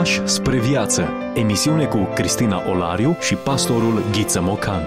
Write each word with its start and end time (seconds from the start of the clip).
Pași 0.00 0.26
spre 0.26 0.60
viață. 0.60 1.08
Emisiune 1.34 1.86
cu 1.86 2.08
Cristina 2.14 2.70
Olariu 2.70 3.16
și 3.20 3.34
pastorul 3.34 4.02
Ghiță 4.12 4.40
Mocan. 4.40 4.82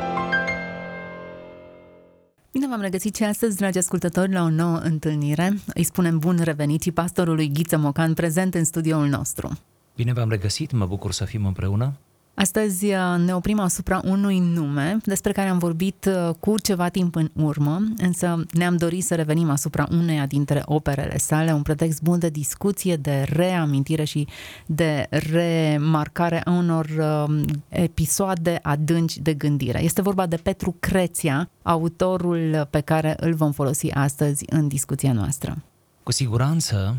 Bine 2.52 2.68
v-am 2.68 2.82
regăsit 2.82 3.16
și 3.16 3.24
astăzi, 3.24 3.58
dragi 3.58 3.78
ascultători, 3.78 4.32
la 4.32 4.44
o 4.44 4.50
nouă 4.50 4.78
întâlnire. 4.78 5.54
Îi 5.74 5.84
spunem 5.84 6.20
bun 6.20 6.40
revenit 6.44 6.82
și 6.82 6.92
pastorului 6.92 7.52
Ghiță 7.54 7.78
Mocan 7.78 8.14
prezent 8.14 8.54
în 8.54 8.64
studioul 8.64 9.08
nostru. 9.08 9.60
Bine 9.96 10.14
v-am 10.14 10.30
regăsit, 10.30 10.72
mă 10.72 10.86
bucur 10.86 11.12
să 11.12 11.26
fim 11.26 11.46
împreună. 11.46 11.94
Astăzi 12.36 12.86
uh, 12.86 13.00
ne 13.26 13.36
oprim 13.36 13.60
asupra 13.60 14.02
unui 14.06 14.40
nume 14.40 14.98
despre 15.04 15.32
care 15.32 15.50
am 15.50 15.58
vorbit 15.58 16.06
uh, 16.06 16.36
cu 16.40 16.60
ceva 16.60 16.90
timp 16.90 17.16
în 17.16 17.30
urmă, 17.34 17.82
însă 17.98 18.46
ne-am 18.52 18.78
dorit 18.78 19.04
să 19.04 19.16
revenim 19.16 19.50
asupra 19.50 19.88
uneia 19.92 20.26
dintre 20.26 20.62
operele 20.66 21.18
sale, 21.18 21.52
un 21.52 21.62
pretext 21.62 22.02
bun 22.02 22.20
de 22.20 22.30
discuție, 22.30 22.96
de 22.96 23.26
reamintire 23.30 24.04
și 24.04 24.28
de 24.66 25.08
remarcare 25.10 26.42
a 26.44 26.52
unor 26.52 26.86
uh, 27.00 27.42
episoade 27.70 28.60
adânci 28.62 29.18
de 29.18 29.34
gândire. 29.34 29.84
Este 29.84 30.02
vorba 30.02 30.26
de 30.26 30.36
Petru 30.36 30.76
Creția, 30.80 31.50
autorul 31.62 32.68
pe 32.70 32.80
care 32.80 33.16
îl 33.20 33.34
vom 33.34 33.52
folosi 33.52 33.92
astăzi 33.92 34.46
în 34.50 34.68
discuția 34.68 35.14
noastră. 35.14 35.58
Cu 36.04 36.12
siguranță, 36.12 36.98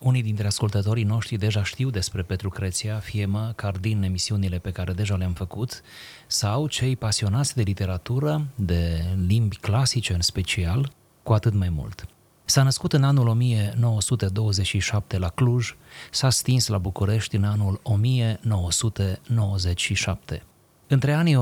unii 0.00 0.22
dintre 0.22 0.46
ascultătorii 0.46 1.04
noștri 1.04 1.36
deja 1.36 1.64
știu 1.64 1.90
despre 1.90 2.22
Petru 2.22 2.48
Creția, 2.48 2.98
fie 2.98 3.26
măcar 3.26 3.76
din 3.76 4.02
emisiunile 4.02 4.58
pe 4.58 4.70
care 4.70 4.92
deja 4.92 5.16
le-am 5.16 5.32
făcut, 5.32 5.82
sau 6.26 6.66
cei 6.66 6.96
pasionați 6.96 7.54
de 7.54 7.62
literatură, 7.62 8.46
de 8.54 9.04
limbi 9.26 9.56
clasice 9.56 10.12
în 10.12 10.20
special, 10.20 10.92
cu 11.22 11.32
atât 11.32 11.54
mai 11.54 11.68
mult. 11.68 12.06
S-a 12.44 12.62
născut 12.62 12.92
în 12.92 13.04
anul 13.04 13.26
1927 13.26 15.18
la 15.18 15.28
Cluj, 15.28 15.76
s-a 16.10 16.30
stins 16.30 16.66
la 16.66 16.78
București 16.78 17.36
în 17.36 17.44
anul 17.44 17.80
1997. 17.82 20.42
Între 20.86 21.12
anii 21.12 21.36
1946-1951 21.36 21.40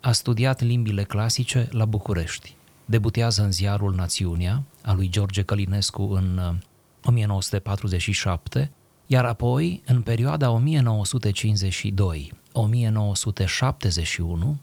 a 0.00 0.12
studiat 0.12 0.60
limbile 0.60 1.04
clasice 1.04 1.68
la 1.70 1.84
București 1.84 2.56
debutează 2.84 3.42
în 3.42 3.52
ziarul 3.52 3.94
Națiunea, 3.94 4.62
a 4.82 4.92
lui 4.92 5.08
George 5.08 5.42
Călinescu 5.42 6.02
în 6.02 6.58
1947, 7.02 8.58
uh, 8.58 8.66
iar 9.06 9.24
apoi, 9.24 9.82
în 9.86 10.02
perioada 10.02 10.62
1952-1971, 10.62 10.62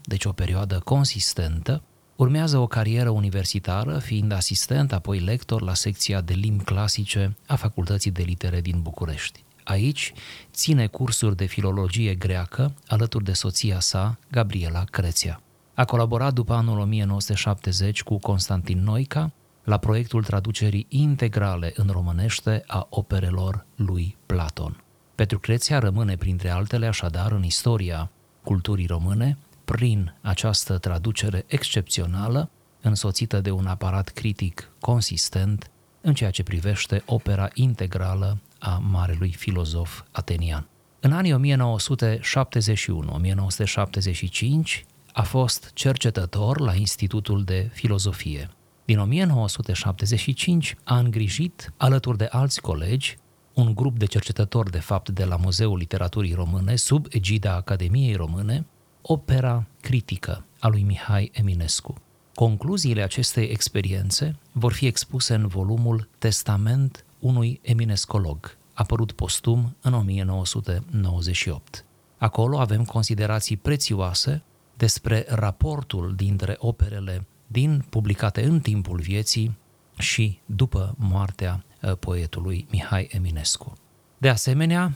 deci 0.02 0.24
o 0.24 0.32
perioadă 0.32 0.78
consistentă, 0.78 1.82
urmează 2.16 2.58
o 2.58 2.66
carieră 2.66 3.10
universitară, 3.10 3.98
fiind 3.98 4.32
asistent, 4.32 4.92
apoi 4.92 5.18
lector 5.18 5.62
la 5.62 5.74
secția 5.74 6.20
de 6.20 6.34
limbi 6.34 6.64
clasice 6.64 7.36
a 7.46 7.56
Facultății 7.56 8.10
de 8.10 8.22
Litere 8.22 8.60
din 8.60 8.80
București. 8.82 9.44
Aici 9.64 10.12
ține 10.52 10.86
cursuri 10.86 11.36
de 11.36 11.44
filologie 11.44 12.14
greacă 12.14 12.74
alături 12.86 13.24
de 13.24 13.32
soția 13.32 13.80
sa, 13.80 14.18
Gabriela 14.30 14.84
Creția. 14.84 15.40
A 15.80 15.84
colaborat 15.84 16.32
după 16.32 16.52
anul 16.52 16.78
1970 16.78 18.02
cu 18.02 18.18
Constantin 18.18 18.82
Noica 18.82 19.32
la 19.64 19.78
proiectul 19.78 20.24
traducerii 20.24 20.86
integrale 20.88 21.72
în 21.76 21.88
românește 21.90 22.62
a 22.66 22.86
operelor 22.90 23.66
lui 23.76 24.16
Platon. 24.26 24.82
Petru 25.14 25.38
Creția 25.38 25.78
rămâne 25.78 26.16
printre 26.16 26.48
altele 26.48 26.86
așadar 26.86 27.32
în 27.32 27.44
istoria 27.44 28.10
culturii 28.42 28.86
române 28.86 29.38
prin 29.64 30.14
această 30.20 30.78
traducere 30.78 31.44
excepțională, 31.46 32.50
însoțită 32.80 33.40
de 33.40 33.50
un 33.50 33.66
aparat 33.66 34.08
critic 34.08 34.70
consistent 34.80 35.70
în 36.00 36.14
ceea 36.14 36.30
ce 36.30 36.42
privește 36.42 37.02
opera 37.06 37.48
integrală 37.54 38.38
a 38.58 38.82
marelui 38.90 39.32
filozof 39.32 40.02
atenian. 40.10 40.66
În 41.00 41.12
anii 41.12 41.56
1971-1975 44.82 44.89
a 45.12 45.22
fost 45.22 45.70
cercetător 45.74 46.60
la 46.60 46.74
Institutul 46.74 47.44
de 47.44 47.70
Filozofie. 47.72 48.50
Din 48.84 48.98
1975 48.98 50.76
a 50.84 50.98
îngrijit, 50.98 51.72
alături 51.76 52.18
de 52.18 52.28
alți 52.30 52.60
colegi, 52.60 53.16
un 53.54 53.74
grup 53.74 53.98
de 53.98 54.06
cercetători, 54.06 54.70
de 54.70 54.78
fapt, 54.78 55.08
de 55.08 55.24
la 55.24 55.36
Muzeul 55.36 55.78
Literaturii 55.78 56.34
Române, 56.34 56.76
sub 56.76 57.06
egida 57.10 57.54
Academiei 57.54 58.14
Române, 58.14 58.66
opera 59.02 59.66
critică 59.80 60.44
a 60.58 60.68
lui 60.68 60.82
Mihai 60.82 61.30
Eminescu. 61.32 61.94
Concluziile 62.34 63.02
acestei 63.02 63.44
experiențe 63.48 64.36
vor 64.52 64.72
fi 64.72 64.86
expuse 64.86 65.34
în 65.34 65.46
volumul 65.46 66.08
Testament 66.18 67.04
unui 67.18 67.60
eminescolog, 67.62 68.56
apărut 68.72 69.12
postum 69.12 69.76
în 69.80 69.92
1998. 69.92 71.84
Acolo 72.18 72.58
avem 72.58 72.84
considerații 72.84 73.56
prețioase 73.56 74.42
despre 74.80 75.24
raportul 75.28 76.14
dintre 76.16 76.56
operele 76.58 77.26
din 77.46 77.84
publicate 77.88 78.44
în 78.44 78.60
timpul 78.60 79.00
vieții 79.00 79.56
și 79.98 80.38
după 80.46 80.94
moartea 80.98 81.64
uh, 81.82 81.92
poetului 81.98 82.66
Mihai 82.70 83.08
Eminescu. 83.10 83.72
De 84.18 84.28
asemenea, 84.28 84.92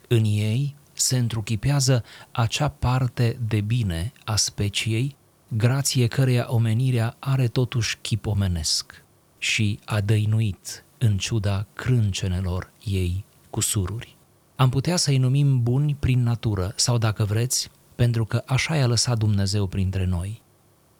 În 0.09 0.25
ei 0.25 0.75
se 0.93 1.19
întruchipează 1.19 2.05
acea 2.31 2.69
parte 2.69 3.39
de 3.49 3.61
bine 3.61 4.13
a 4.25 4.37
speciei, 4.37 5.17
grație 5.49 6.07
căreia 6.07 6.47
omenirea 6.49 7.17
are 7.19 7.49
totuși 7.49 7.99
chip 8.01 8.27
omenesc 8.27 9.05
și 9.39 9.79
a 9.85 10.01
dăinuit 10.01 10.85
în 10.99 11.19
ciuda 11.19 11.67
crâncenelor 11.73 12.73
ei 12.85 13.25
cu 13.51 13.61
sururi. 13.61 14.17
Am 14.57 14.69
putea 14.69 14.97
să-i 14.97 15.19
numim 15.19 15.63
buni 15.63 15.95
prin 15.95 16.23
natură 16.23 16.73
sau, 16.77 16.99
dacă 16.99 17.25
vreți, 17.25 17.71
pentru 17.95 18.25
că 18.25 18.43
așa 18.47 18.77
i-a 18.77 18.87
lăsat 18.87 19.19
Dumnezeu 19.19 19.67
printre 19.67 20.05
noi. 20.05 20.43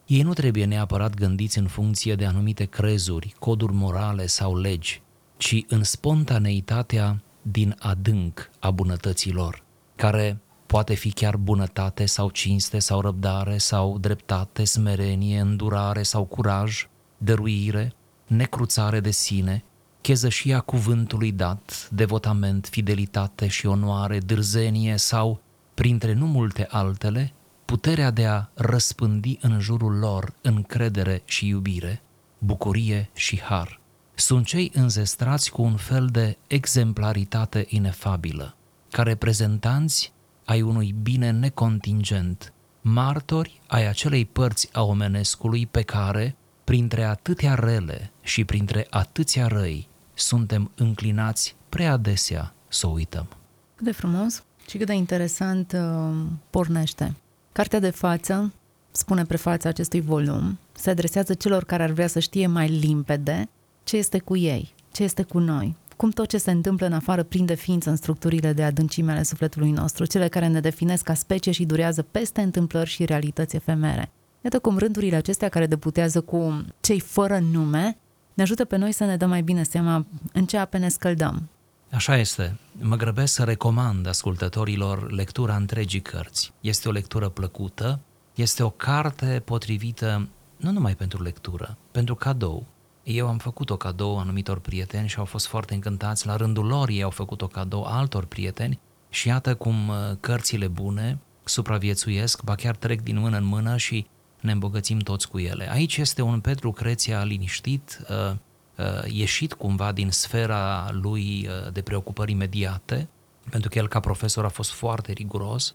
Ei 0.07 0.23
nu 0.23 0.33
trebuie 0.33 0.65
neapărat 0.65 1.15
gândiți 1.15 1.59
în 1.59 1.67
funcție 1.67 2.15
de 2.15 2.27
anumite 2.27 2.65
crezuri, 2.65 3.35
coduri 3.39 3.73
morale 3.73 4.27
sau 4.27 4.57
legi, 4.57 5.03
ci 5.45 5.65
în 5.69 5.83
spontaneitatea 5.83 7.23
din 7.43 7.77
adânc 7.79 8.51
a 8.59 8.71
bunătăților, 8.71 9.63
care 9.97 10.39
poate 10.67 10.95
fi 10.95 11.11
chiar 11.13 11.37
bunătate 11.37 12.07
sau 12.07 12.31
cinste 12.31 12.79
sau 12.79 13.01
răbdare 13.01 13.59
sau 13.59 13.99
dreptate, 13.99 14.65
smerenie, 14.65 15.41
îndurare 15.41 16.03
sau 16.03 16.25
curaj, 16.25 16.87
dăruire, 17.19 17.93
necruțare 18.27 19.01
de 19.01 19.11
sine, 19.11 19.65
chezășia 20.01 20.61
cuvântului 20.61 21.33
dat, 21.33 21.89
devotament, 21.93 22.67
fidelitate 22.67 23.47
și 23.47 23.67
onoare, 23.67 24.19
dârzenie 24.19 24.97
sau, 24.97 25.41
printre 25.75 26.13
nu 26.13 26.27
multe 26.27 26.67
altele, 26.71 27.33
puterea 27.65 28.11
de 28.11 28.27
a 28.27 28.49
răspândi 28.55 29.39
în 29.41 29.61
jurul 29.61 29.99
lor 29.99 30.33
încredere 30.41 31.23
și 31.25 31.47
iubire, 31.47 32.03
bucurie 32.39 33.11
și 33.15 33.41
har 33.41 33.83
sunt 34.15 34.47
cei 34.47 34.71
înzestrați 34.75 35.51
cu 35.51 35.63
un 35.63 35.77
fel 35.77 36.07
de 36.07 36.37
exemplaritate 36.47 37.67
inefabilă, 37.69 38.57
ca 38.91 39.03
reprezentanți 39.03 40.13
ai 40.45 40.63
unui 40.63 40.95
bine 41.03 41.31
necontingent, 41.31 42.53
martori 42.81 43.61
ai 43.67 43.87
acelei 43.87 44.25
părți 44.25 44.69
a 44.73 44.83
omenescului 44.83 45.67
pe 45.67 45.83
care, 45.83 46.37
printre 46.65 47.05
atâtea 47.05 47.55
rele 47.55 48.11
și 48.23 48.45
printre 48.45 48.87
atâția 48.91 49.47
răi, 49.47 49.89
suntem 50.15 50.71
înclinați 50.75 51.57
prea 51.69 51.93
adesea 51.93 52.55
să 52.69 52.87
o 52.87 52.91
uităm. 52.91 53.27
Cât 53.75 53.85
de 53.85 53.93
frumos 53.93 54.43
și 54.69 54.77
cât 54.77 54.87
de 54.87 54.95
interesant 54.95 55.73
uh, 55.73 56.27
pornește. 56.51 57.15
Cartea 57.53 57.79
de 57.79 57.91
față, 57.91 58.53
spune 58.91 59.25
prefața 59.25 59.69
acestui 59.69 60.01
volum, 60.01 60.59
se 60.73 60.91
adresează 60.91 61.35
celor 61.35 61.65
care 61.65 61.83
ar 61.83 61.91
vrea 61.91 62.07
să 62.07 62.19
știe 62.19 62.47
mai 62.47 62.69
limpede 62.69 63.49
ce 63.85 63.97
este 63.97 64.19
cu 64.19 64.37
ei, 64.37 64.75
ce 64.93 65.03
este 65.03 65.23
cu 65.23 65.39
noi, 65.39 65.77
cum 65.97 66.11
tot 66.11 66.29
ce 66.29 66.39
se 66.39 66.51
întâmplă 66.51 66.87
în 66.87 66.93
afară 66.93 67.23
prinde 67.23 67.55
ființă 67.55 67.91
în 67.91 67.97
structurile 67.97 68.53
de 68.53 68.65
adâncime 68.65 69.13
ale 69.13 69.23
sufletului 69.23 69.71
nostru, 69.71 70.05
cele 70.05 70.29
care 70.29 70.47
ne 70.47 70.61
definesc 70.61 71.05
ca 71.05 71.15
specie 71.15 71.53
și 71.53 71.65
durează 71.65 72.03
peste 72.03 72.41
întâmplări 72.41 72.91
și 72.91 73.05
realități 73.05 73.57
efemere. 73.57 74.11
Iată 74.41 74.59
cum 74.59 74.79
rândurile 74.79 75.17
acestea 75.17 75.49
care 75.49 75.67
deputează 75.67 76.21
cu 76.21 76.65
cei 76.81 77.01
fără 77.01 77.39
nume 77.39 77.99
ne 78.35 78.43
ajută 78.43 78.65
pe 78.65 78.77
noi 78.77 78.93
să 78.93 79.05
ne 79.05 79.17
dăm 79.17 79.29
mai 79.29 79.43
bine 79.43 79.63
seama 79.63 80.07
în 80.33 80.47
ce 80.47 80.57
ape 80.57 80.79
ne 80.79 80.89
scăldăm. 80.89 81.49
Așa 81.91 82.17
este. 82.17 82.59
Mă 82.81 82.97
grăbesc 82.97 83.35
să 83.35 83.43
recomand 83.43 84.07
ascultătorilor 84.07 85.13
lectura 85.13 85.57
întregii 85.57 86.01
cărți. 86.01 86.53
Este 86.61 86.89
o 86.89 86.93
lectură 86.93 87.29
plăcută, 87.29 88.01
este 88.35 88.63
o 88.63 88.71
carte 88.71 89.43
potrivită 89.45 90.29
nu 90.57 90.71
numai 90.71 90.95
pentru 90.95 91.23
lectură, 91.23 91.77
pentru 91.91 92.15
cadou, 92.15 92.67
eu 93.05 93.29
am 93.29 93.39
făcut 93.39 93.71
o 93.71 93.77
cadou 93.77 94.19
anumitor 94.19 94.59
prieteni 94.59 95.09
și 95.09 95.19
au 95.19 95.25
fost 95.25 95.47
foarte 95.47 95.75
încântați. 95.75 96.27
La 96.27 96.37
rândul 96.37 96.67
lor 96.67 96.89
ei 96.89 97.03
au 97.03 97.11
făcut 97.11 97.43
o 97.43 97.47
cadou 97.47 97.85
altor 97.85 98.25
prieteni 98.25 98.81
și 99.09 99.29
iată 99.29 99.55
cum 99.55 99.89
uh, 99.89 99.95
cărțile 100.21 100.69
bune 100.69 101.19
supraviețuiesc, 101.45 102.43
ba 102.43 102.55
chiar 102.55 102.77
trec 102.77 103.01
din 103.01 103.19
mână 103.19 103.37
în 103.37 103.45
mână 103.45 103.77
și 103.77 104.07
ne 104.41 104.53
îmbogățim 104.53 104.99
toți 104.99 105.29
cu 105.29 105.39
ele. 105.39 105.71
Aici 105.71 105.97
este 105.97 106.23
un 106.23 106.41
Petru 106.41 106.73
Creția 106.73 107.25
liniștit, 107.25 108.01
uh, 108.09 108.37
uh, 108.77 109.13
ieșit 109.13 109.53
cumva 109.53 109.93
din 109.93 110.11
sfera 110.11 110.89
lui 110.93 111.49
de 111.73 111.83
preocupări 111.83 112.31
imediate, 112.31 113.09
pentru 113.51 113.69
că 113.69 113.79
el 113.79 113.89
ca 113.89 114.01
profesor 114.01 114.45
a 114.45 114.49
fost 114.49 114.71
foarte 114.71 115.13
riguros, 115.13 115.75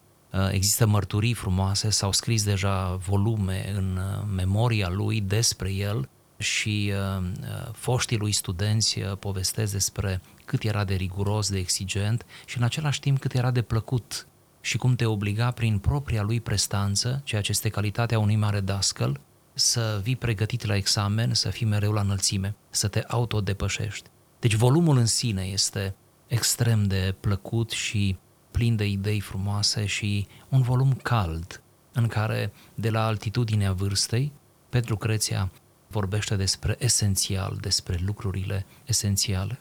Există 0.51 0.86
mărturii 0.86 1.34
frumoase, 1.34 1.89
s-au 1.89 2.12
scris 2.12 2.44
deja 2.44 3.00
volume 3.08 3.74
în 3.75 4.00
memoria 4.36 4.89
lui 4.89 5.22
despre 5.22 5.72
el 5.72 6.10
și 6.39 6.93
uh, 6.93 7.24
uh, 7.41 7.74
foștii 7.74 8.17
lui 8.17 8.31
studenți 8.31 9.00
uh, 9.00 9.17
povestesc 9.17 9.72
despre 9.72 10.22
cât 10.46 10.63
era 10.63 10.84
de 10.84 10.93
riguros, 10.93 11.50
de 11.50 11.58
exigent 11.58 12.25
și 12.46 12.58
în 12.58 12.63
același 12.63 13.00
timp 13.00 13.19
cât 13.19 13.34
era 13.34 13.51
de 13.51 13.62
plăcut 13.62 14.27
și 14.62 14.77
cum 14.77 14.96
te 14.96 15.05
obliga 15.05 15.51
prin 15.51 15.77
propria 15.77 16.22
lui 16.22 16.41
prestanță, 16.41 17.22
ceea 17.24 17.41
ce 17.41 17.51
este 17.51 17.69
calitatea 17.69 18.19
unui 18.19 18.36
mare 18.36 18.60
dascăl, 18.60 19.19
să 19.53 20.00
vii 20.03 20.15
pregătit 20.15 20.65
la 20.65 20.75
examen, 20.75 21.34
să 21.34 21.50
fii 21.50 21.65
mereu 21.65 21.91
la 21.91 22.01
înălțime, 22.01 22.55
să 22.69 22.88
te 22.88 23.03
autodepășești. 23.08 24.10
Deci 24.39 24.55
volumul 24.55 24.98
în 24.98 25.05
sine 25.05 25.41
este 25.41 25.96
extrem 26.27 26.84
de 26.84 27.15
plăcut 27.19 27.72
și 27.72 28.17
plin 28.51 28.75
de 28.75 28.86
idei 28.86 29.19
frumoase 29.19 29.86
și 29.86 30.27
un 30.50 30.62
volum 30.62 30.93
cald, 30.93 31.63
în 31.91 32.08
care, 32.08 32.53
de 32.75 32.89
la 32.89 33.05
altitudinea 33.05 33.74
vârstei, 33.74 34.31
Petru 34.69 34.98
Creția 34.98 35.51
vorbește 35.89 36.36
despre 36.36 36.75
esențial, 36.79 37.58
despre 37.62 38.00
lucrurile 38.05 38.65
esențiale. 38.86 39.60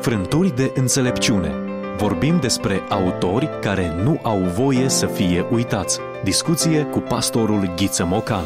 Frânturi 0.00 0.56
de 0.56 0.72
înțelepciune. 0.74 1.54
Vorbim 1.96 2.40
despre 2.40 2.80
autori 2.88 3.48
care 3.60 4.02
nu 4.02 4.20
au 4.22 4.38
voie 4.38 4.88
să 4.88 5.06
fie 5.06 5.46
uitați. 5.50 5.98
Discuție 6.24 6.82
cu 6.84 6.98
pastorul 6.98 7.74
Ghiță 7.76 8.04
Mocan. 8.04 8.44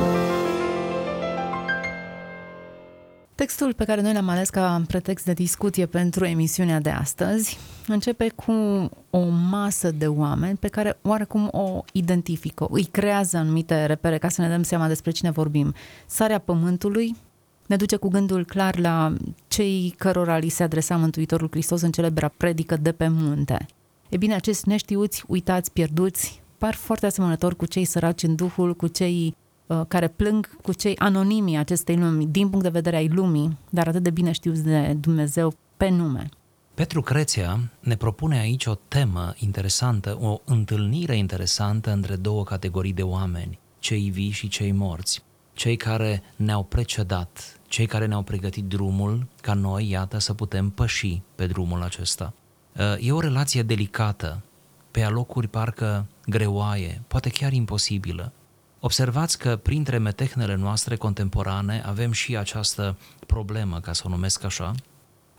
Textul 3.34 3.72
pe 3.72 3.84
care 3.84 4.00
noi 4.00 4.12
l-am 4.12 4.28
ales 4.28 4.48
ca 4.48 4.82
pretext 4.86 5.24
de 5.24 5.32
discuție 5.32 5.86
pentru 5.86 6.24
emisiunea 6.24 6.80
de 6.80 6.90
astăzi 6.90 7.58
începe 7.86 8.28
cu 8.28 8.52
o 9.10 9.28
masă 9.50 9.90
de 9.90 10.06
oameni 10.06 10.56
pe 10.56 10.68
care 10.68 10.98
oarecum 11.02 11.48
o 11.52 11.84
identifică, 11.92 12.66
îi 12.70 12.84
creează 12.84 13.36
anumite 13.36 13.86
repere 13.86 14.18
ca 14.18 14.28
să 14.28 14.40
ne 14.40 14.48
dăm 14.48 14.62
seama 14.62 14.88
despre 14.88 15.10
cine 15.10 15.30
vorbim. 15.30 15.74
Sarea 16.06 16.38
pământului 16.38 17.16
ne 17.66 17.76
duce 17.76 17.96
cu 17.96 18.08
gândul 18.08 18.44
clar 18.44 18.78
la 18.78 19.14
cei 19.48 19.94
cărora 19.98 20.38
li 20.38 20.48
se 20.48 20.62
adresa 20.62 20.96
Mântuitorul 20.96 21.48
Hristos 21.50 21.80
în 21.80 21.90
celebra 21.90 22.28
predică 22.28 22.76
de 22.76 22.92
pe 22.92 23.08
munte. 23.08 23.66
E 24.08 24.16
bine, 24.16 24.34
acești 24.34 24.68
neștiuți, 24.68 25.24
uitați, 25.26 25.72
pierduți, 25.72 26.42
par 26.58 26.74
foarte 26.74 27.06
asemănători 27.06 27.56
cu 27.56 27.66
cei 27.66 27.84
săraci 27.84 28.22
în 28.22 28.34
Duhul, 28.34 28.74
cu 28.74 28.86
cei 28.86 29.26
uh, 29.26 29.43
care 29.88 30.08
plâng 30.08 30.56
cu 30.62 30.72
cei 30.72 30.96
anonimi 30.98 31.58
acestei 31.58 31.96
lumi, 31.96 32.26
din 32.26 32.48
punct 32.48 32.64
de 32.64 32.70
vedere 32.70 32.96
ai 32.96 33.08
lumii, 33.08 33.58
dar 33.70 33.88
atât 33.88 34.02
de 34.02 34.10
bine 34.10 34.32
știuți 34.32 34.62
de 34.62 34.96
Dumnezeu 35.00 35.54
pe 35.76 35.88
nume. 35.88 36.28
Petru 36.74 37.02
Creția 37.02 37.60
ne 37.80 37.96
propune 37.96 38.38
aici 38.38 38.66
o 38.66 38.74
temă 38.88 39.32
interesantă, 39.36 40.18
o 40.20 40.40
întâlnire 40.44 41.16
interesantă 41.16 41.92
între 41.92 42.16
două 42.16 42.44
categorii 42.44 42.92
de 42.92 43.02
oameni, 43.02 43.58
cei 43.78 44.10
vii 44.10 44.30
și 44.30 44.48
cei 44.48 44.72
morți, 44.72 45.22
cei 45.52 45.76
care 45.76 46.22
ne-au 46.36 46.62
precedat, 46.62 47.60
cei 47.66 47.86
care 47.86 48.06
ne-au 48.06 48.22
pregătit 48.22 48.64
drumul 48.64 49.26
ca 49.40 49.54
noi, 49.54 49.90
iată, 49.90 50.18
să 50.18 50.34
putem 50.34 50.70
păși 50.70 51.22
pe 51.34 51.46
drumul 51.46 51.82
acesta. 51.82 52.32
E 52.98 53.12
o 53.12 53.20
relație 53.20 53.62
delicată, 53.62 54.42
pe 54.90 55.02
alocuri 55.02 55.48
parcă 55.48 56.06
greoaie, 56.26 57.02
poate 57.06 57.30
chiar 57.30 57.52
imposibilă. 57.52 58.32
Observați 58.84 59.38
că 59.38 59.56
printre 59.56 59.98
metehnele 59.98 60.54
noastre 60.54 60.96
contemporane 60.96 61.82
avem 61.86 62.12
și 62.12 62.36
această 62.36 62.98
problemă, 63.26 63.80
ca 63.80 63.92
să 63.92 64.02
o 64.06 64.08
numesc 64.08 64.44
așa, 64.44 64.74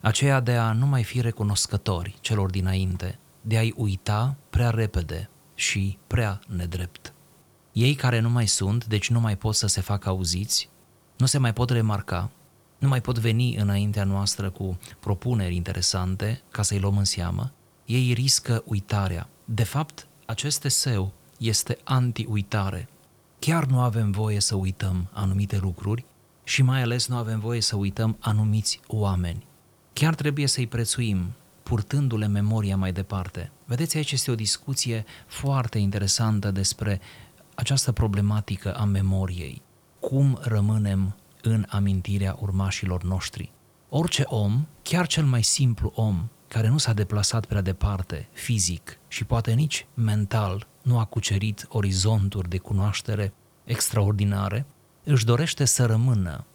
aceea 0.01 0.39
de 0.39 0.55
a 0.55 0.71
nu 0.71 0.85
mai 0.85 1.03
fi 1.03 1.21
recunoscători 1.21 2.15
celor 2.21 2.49
dinainte, 2.49 3.19
de 3.41 3.57
a-i 3.57 3.73
uita 3.75 4.35
prea 4.49 4.69
repede 4.69 5.29
și 5.55 5.97
prea 6.07 6.39
nedrept. 6.47 7.13
Ei 7.71 7.95
care 7.95 8.19
nu 8.19 8.29
mai 8.29 8.47
sunt, 8.47 8.85
deci 8.85 9.09
nu 9.09 9.19
mai 9.19 9.37
pot 9.37 9.55
să 9.55 9.67
se 9.67 9.81
facă 9.81 10.09
auziți, 10.09 10.69
nu 11.17 11.25
se 11.25 11.37
mai 11.37 11.53
pot 11.53 11.69
remarca, 11.69 12.29
nu 12.77 12.87
mai 12.87 13.01
pot 13.01 13.19
veni 13.19 13.55
înaintea 13.55 14.03
noastră 14.03 14.49
cu 14.49 14.77
propuneri 14.99 15.55
interesante 15.55 16.41
ca 16.51 16.61
să-i 16.61 16.79
luăm 16.79 16.97
în 16.97 17.05
seamă, 17.05 17.51
ei 17.85 18.13
riscă 18.13 18.63
uitarea. 18.65 19.29
De 19.45 19.63
fapt, 19.63 20.07
acest 20.25 20.65
eseu 20.65 21.13
este 21.37 21.77
anti-uitare. 21.83 22.89
Chiar 23.45 23.65
nu 23.65 23.79
avem 23.79 24.11
voie 24.11 24.39
să 24.39 24.55
uităm 24.55 25.09
anumite 25.11 25.57
lucruri 25.57 26.05
și 26.43 26.61
mai 26.61 26.81
ales 26.81 27.07
nu 27.07 27.15
avem 27.15 27.39
voie 27.39 27.61
să 27.61 27.75
uităm 27.75 28.17
anumiți 28.19 28.79
oameni. 28.87 29.45
Chiar 29.93 30.15
trebuie 30.15 30.47
să-i 30.47 30.67
prețuim, 30.67 31.33
purtându-le 31.63 32.27
memoria 32.27 32.77
mai 32.77 32.91
departe. 32.91 33.51
Vedeți, 33.65 33.97
aici 33.97 34.11
este 34.11 34.31
o 34.31 34.35
discuție 34.35 35.05
foarte 35.27 35.77
interesantă 35.77 36.51
despre 36.51 37.01
această 37.55 37.91
problematică 37.91 38.75
a 38.75 38.83
memoriei. 38.83 39.61
Cum 39.99 40.39
rămânem 40.41 41.15
în 41.41 41.65
amintirea 41.69 42.37
urmașilor 42.39 43.03
noștri? 43.03 43.51
Orice 43.89 44.23
om, 44.25 44.65
chiar 44.81 45.07
cel 45.07 45.25
mai 45.25 45.43
simplu 45.43 45.91
om, 45.95 46.27
care 46.47 46.67
nu 46.67 46.77
s-a 46.77 46.93
deplasat 46.93 47.45
prea 47.45 47.61
departe, 47.61 48.27
fizic 48.33 48.99
și 49.07 49.25
poate 49.25 49.53
nici 49.53 49.85
mental, 49.93 50.67
nu 50.85 50.99
a 50.99 51.05
cucerit 51.05 51.65
orizonturi 51.69 52.49
de 52.49 52.57
cunoaștere 52.57 53.33
extraordinare, 53.63 54.65
își 55.03 55.25
dorește 55.25 55.65
să 55.65 55.85
rămână 55.85 56.45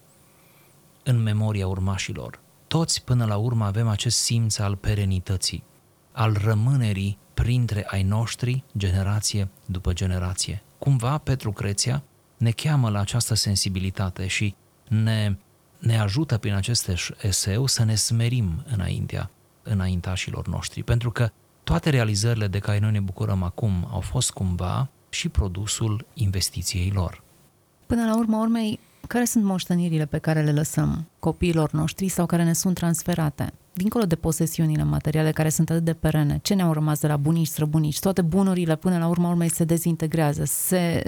în 1.03 1.23
memoria 1.23 1.67
urmașilor. 1.67 2.41
Toți 2.67 3.05
până 3.05 3.25
la 3.25 3.37
urmă 3.37 3.65
avem 3.65 3.89
acest 3.89 4.19
simț 4.19 4.59
al 4.59 4.77
perenității, 4.77 5.65
al 6.13 6.37
rămânerii 6.45 7.19
printre 7.35 7.85
ai 7.87 8.03
noștri 8.03 8.65
generație 8.77 9.49
după 9.67 9.93
generație. 9.93 10.63
Cumva 10.79 11.19
Petru 11.19 11.53
Creția 11.53 12.03
ne 12.37 12.51
cheamă 12.51 12.91
la 12.91 13.01
această 13.01 13.35
sensibilitate 13.35 14.27
și 14.27 14.55
ne, 14.89 15.37
ne 15.79 15.99
ajută 15.99 16.39
prin 16.39 16.55
acest 16.55 16.91
eseu 17.23 17.67
să 17.67 17.85
ne 17.85 17.95
smerim 17.95 18.65
înaintea 18.67 19.31
înaintașilor 19.63 20.47
noștri, 20.47 20.83
pentru 20.83 21.11
că 21.11 21.31
toate 21.71 21.91
realizările 21.91 22.47
de 22.47 22.59
care 22.59 22.79
noi 22.79 22.91
ne 22.91 23.01
bucurăm 23.01 23.43
acum 23.43 23.89
au 23.91 24.01
fost 24.01 24.31
cumva 24.31 24.89
și 25.09 25.29
produsul 25.29 26.07
investiției 26.15 26.91
lor. 26.95 27.23
Până 27.87 28.05
la 28.05 28.19
urmă 28.19 28.37
urmei, 28.37 28.81
care 29.07 29.25
sunt 29.25 29.45
moștenirile 29.45 30.07
pe 30.07 30.19
care 30.19 30.43
le 30.43 30.53
lăsăm 30.53 31.09
copiilor 31.19 31.73
noștri 31.73 32.09
sau 32.09 32.27
care 32.27 32.45
ne 32.45 32.53
sunt 32.53 32.75
transferate? 32.75 33.53
Dincolo 33.73 34.05
de 34.05 34.15
posesiunile 34.17 34.83
materiale 34.83 35.33
care 35.33 35.49
sunt 35.49 35.71
atât 35.71 35.85
de 35.85 35.93
perene, 35.93 36.39
ce 36.43 36.55
ne-au 36.55 36.73
rămas 36.73 37.01
de 37.01 37.07
la 37.07 37.17
bunici, 37.17 37.47
străbunici? 37.47 38.01
Toate 38.01 38.23
bunurile 38.23 38.77
până 38.77 38.99
la 38.99 39.07
urmă 39.07 39.29
urmei 39.29 39.51
se 39.51 39.65
dezintegrează, 39.65 40.45
se, 40.45 41.03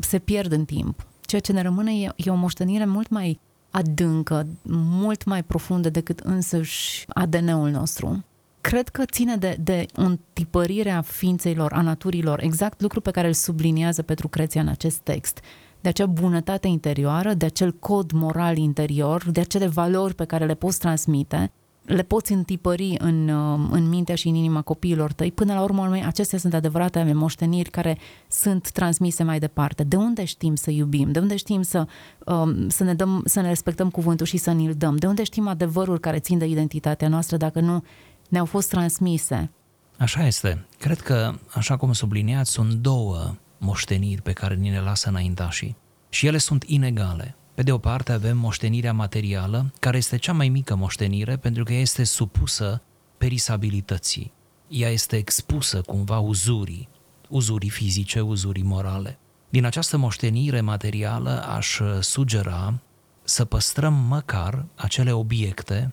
se 0.00 0.18
pierd 0.18 0.52
în 0.52 0.64
timp. 0.64 1.06
Ceea 1.20 1.40
ce 1.40 1.52
ne 1.52 1.62
rămâne 1.62 2.00
e, 2.00 2.12
e 2.16 2.30
o 2.30 2.34
moștenire 2.34 2.84
mult 2.84 3.08
mai 3.08 3.40
adâncă, 3.70 4.46
mult 4.72 5.24
mai 5.24 5.42
profundă 5.42 5.90
decât 5.90 6.18
însăși 6.18 7.04
ADN-ul 7.08 7.70
nostru. 7.70 8.24
Cred 8.68 8.88
că 8.88 9.04
ține 9.04 9.36
de, 9.36 9.56
de 9.60 9.86
o 9.96 10.04
tipărire 10.32 10.90
a 10.90 11.00
ființelor, 11.00 11.72
a 11.72 11.80
naturilor, 11.80 12.42
exact 12.42 12.80
lucru 12.82 13.00
pe 13.00 13.10
care 13.10 13.26
îl 13.26 13.32
subliniază 13.32 14.02
Petru 14.02 14.28
Creția 14.28 14.60
în 14.60 14.68
acest 14.68 14.96
text 14.96 15.40
de 15.80 15.88
acea 15.88 16.06
bunătate 16.06 16.66
interioară, 16.66 17.34
de 17.34 17.44
acel 17.44 17.72
cod 17.72 18.10
moral 18.10 18.56
interior, 18.56 19.30
de 19.30 19.40
acele 19.40 19.66
valori 19.66 20.14
pe 20.14 20.24
care 20.24 20.46
le 20.46 20.54
poți 20.54 20.78
transmite, 20.78 21.52
le 21.82 22.02
poți 22.02 22.32
întipări 22.32 22.96
în, 22.98 23.28
uh, 23.28 23.68
în 23.70 23.88
mintea 23.88 24.14
și 24.14 24.28
în 24.28 24.34
inima 24.34 24.62
copiilor 24.62 25.12
tăi. 25.12 25.32
Până 25.32 25.54
la 25.54 25.62
urmă, 25.62 25.98
acestea 26.06 26.38
sunt 26.38 26.54
adevărate 26.54 27.12
moșteniri 27.14 27.70
care 27.70 27.98
sunt 28.28 28.70
transmise 28.70 29.22
mai 29.22 29.38
departe. 29.38 29.84
De 29.84 29.96
unde 29.96 30.24
știm 30.24 30.54
să 30.54 30.70
iubim? 30.70 31.12
De 31.12 31.18
unde 31.18 31.36
știm 31.36 31.62
să, 31.62 31.86
um, 32.26 32.68
să, 32.68 32.84
ne, 32.84 32.94
dăm, 32.94 33.22
să 33.24 33.40
ne 33.40 33.48
respectăm 33.48 33.90
cuvântul 33.90 34.26
și 34.26 34.36
să 34.36 34.52
ne-l 34.52 34.74
dăm? 34.78 34.96
De 34.96 35.06
unde 35.06 35.22
știm 35.22 35.48
adevărul 35.48 35.98
care 35.98 36.18
țin 36.18 36.38
de 36.38 36.46
identitatea 36.46 37.08
noastră 37.08 37.36
dacă 37.36 37.60
nu 37.60 37.82
ne-au 38.28 38.44
fost 38.44 38.68
transmise? 38.68 39.50
Așa 39.98 40.26
este. 40.26 40.66
Cred 40.78 41.00
că, 41.00 41.34
așa 41.54 41.76
cum 41.76 41.92
subliniați, 41.92 42.50
sunt 42.50 42.72
două 42.72 43.34
moșteniri 43.58 44.22
pe 44.22 44.32
care 44.32 44.54
ni 44.54 44.70
le 44.70 44.80
lasă 44.80 45.08
înaintașii. 45.08 45.76
Și 46.08 46.26
ele 46.26 46.38
sunt 46.38 46.64
inegale. 46.66 47.36
Pe 47.54 47.62
de 47.62 47.72
o 47.72 47.78
parte 47.78 48.12
avem 48.12 48.38
moștenirea 48.38 48.92
materială, 48.92 49.72
care 49.80 49.96
este 49.96 50.16
cea 50.16 50.32
mai 50.32 50.48
mică 50.48 50.74
moștenire 50.74 51.36
pentru 51.36 51.64
că 51.64 51.72
este 51.72 52.04
supusă 52.04 52.82
perisabilității. 53.18 54.32
Ea 54.68 54.88
este 54.88 55.16
expusă 55.16 55.80
cumva 55.80 56.18
uzurii, 56.18 56.88
uzurii 57.28 57.70
fizice, 57.70 58.20
uzurii 58.20 58.62
morale. 58.62 59.18
Din 59.48 59.64
această 59.64 59.96
moștenire 59.96 60.60
materială 60.60 61.46
aș 61.46 61.80
sugera 62.00 62.80
să 63.24 63.44
păstrăm 63.44 63.94
măcar 63.94 64.64
acele 64.74 65.12
obiecte, 65.12 65.92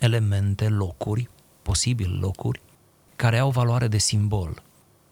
elemente, 0.00 0.68
locuri, 0.68 1.30
posibil 1.70 2.18
locuri, 2.20 2.60
care 3.16 3.38
au 3.38 3.50
valoare 3.50 3.88
de 3.88 3.98
simbol. 3.98 4.62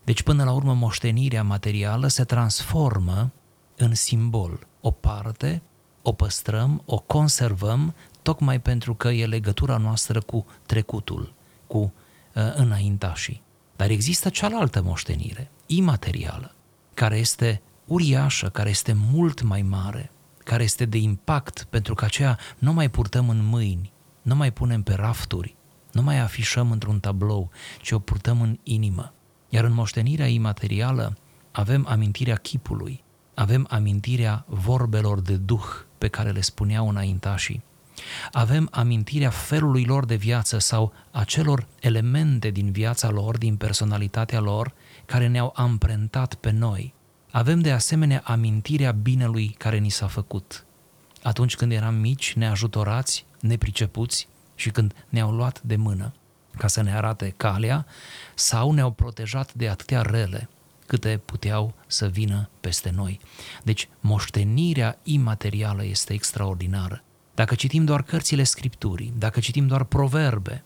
Deci, 0.04 0.22
până 0.22 0.44
la 0.44 0.52
urmă, 0.52 0.74
moștenirea 0.74 1.42
materială 1.42 2.06
se 2.06 2.24
transformă 2.24 3.30
în 3.76 3.94
simbol. 3.94 4.66
O 4.80 4.90
parte 4.90 5.62
o 6.02 6.12
păstrăm, 6.12 6.82
o 6.84 6.98
conservăm, 6.98 7.94
tocmai 8.22 8.60
pentru 8.60 8.94
că 8.94 9.08
e 9.08 9.26
legătura 9.26 9.76
noastră 9.76 10.20
cu 10.20 10.46
trecutul, 10.66 11.32
cu 11.66 11.78
uh, 11.78 12.52
înaintașii. 12.54 13.42
Dar 13.76 13.90
există 13.90 14.28
cealaltă 14.28 14.82
moștenire, 14.82 15.50
imaterială, 15.66 16.54
care 16.94 17.16
este 17.16 17.62
uriașă, 17.84 18.48
care 18.48 18.70
este 18.70 18.96
mult 19.12 19.42
mai 19.42 19.62
mare, 19.62 20.10
care 20.44 20.62
este 20.62 20.84
de 20.84 20.98
impact, 20.98 21.66
pentru 21.70 21.94
că 21.94 22.04
aceea 22.04 22.38
nu 22.58 22.72
mai 22.72 22.88
purtăm 22.88 23.28
în 23.28 23.44
mâini, 23.44 23.92
nu 24.22 24.34
mai 24.34 24.52
punem 24.52 24.82
pe 24.82 24.94
rafturi, 24.94 25.56
nu 25.98 26.04
mai 26.04 26.18
afișăm 26.18 26.70
într-un 26.70 27.00
tablou, 27.00 27.50
ci 27.82 27.90
o 27.90 27.98
purtăm 27.98 28.40
în 28.40 28.58
inimă. 28.62 29.12
Iar 29.48 29.64
în 29.64 29.72
moștenirea 29.72 30.26
imaterială 30.26 31.16
avem 31.52 31.86
amintirea 31.88 32.36
chipului, 32.36 33.02
avem 33.34 33.66
amintirea 33.70 34.44
vorbelor 34.46 35.20
de 35.20 35.36
duh 35.36 35.64
pe 35.98 36.08
care 36.08 36.30
le 36.30 36.40
spuneau 36.40 36.88
înaintașii. 36.88 37.62
Avem 38.32 38.68
amintirea 38.70 39.30
felului 39.30 39.84
lor 39.84 40.04
de 40.04 40.14
viață 40.14 40.58
sau 40.58 40.92
acelor 41.10 41.66
elemente 41.80 42.50
din 42.50 42.70
viața 42.70 43.10
lor, 43.10 43.38
din 43.38 43.56
personalitatea 43.56 44.40
lor, 44.40 44.72
care 45.06 45.26
ne-au 45.26 45.52
amprentat 45.56 46.34
pe 46.34 46.50
noi. 46.50 46.94
Avem 47.30 47.60
de 47.60 47.72
asemenea 47.72 48.22
amintirea 48.24 48.92
binelui 48.92 49.48
care 49.48 49.78
ni 49.78 49.88
s-a 49.90 50.06
făcut. 50.06 50.66
Atunci 51.22 51.56
când 51.56 51.72
eram 51.72 51.94
mici, 51.94 52.32
neajutorați, 52.32 53.24
nepricepuți 53.40 54.28
și 54.58 54.70
când 54.70 54.94
ne-au 55.08 55.30
luat 55.30 55.62
de 55.62 55.76
mână 55.76 56.12
ca 56.56 56.66
să 56.66 56.82
ne 56.82 56.94
arate 56.94 57.34
calea 57.36 57.86
sau 58.34 58.72
ne-au 58.72 58.90
protejat 58.90 59.54
de 59.54 59.68
atâtea 59.68 60.02
rele 60.02 60.48
câte 60.86 61.20
puteau 61.24 61.74
să 61.86 62.06
vină 62.06 62.48
peste 62.60 62.90
noi. 62.90 63.20
Deci, 63.62 63.88
moștenirea 64.00 64.98
imaterială 65.02 65.84
este 65.84 66.12
extraordinară. 66.12 67.02
Dacă 67.34 67.54
citim 67.54 67.84
doar 67.84 68.02
cărțile 68.02 68.42
Scripturii, 68.42 69.12
dacă 69.18 69.40
citim 69.40 69.66
doar 69.66 69.84
proverbe, 69.84 70.64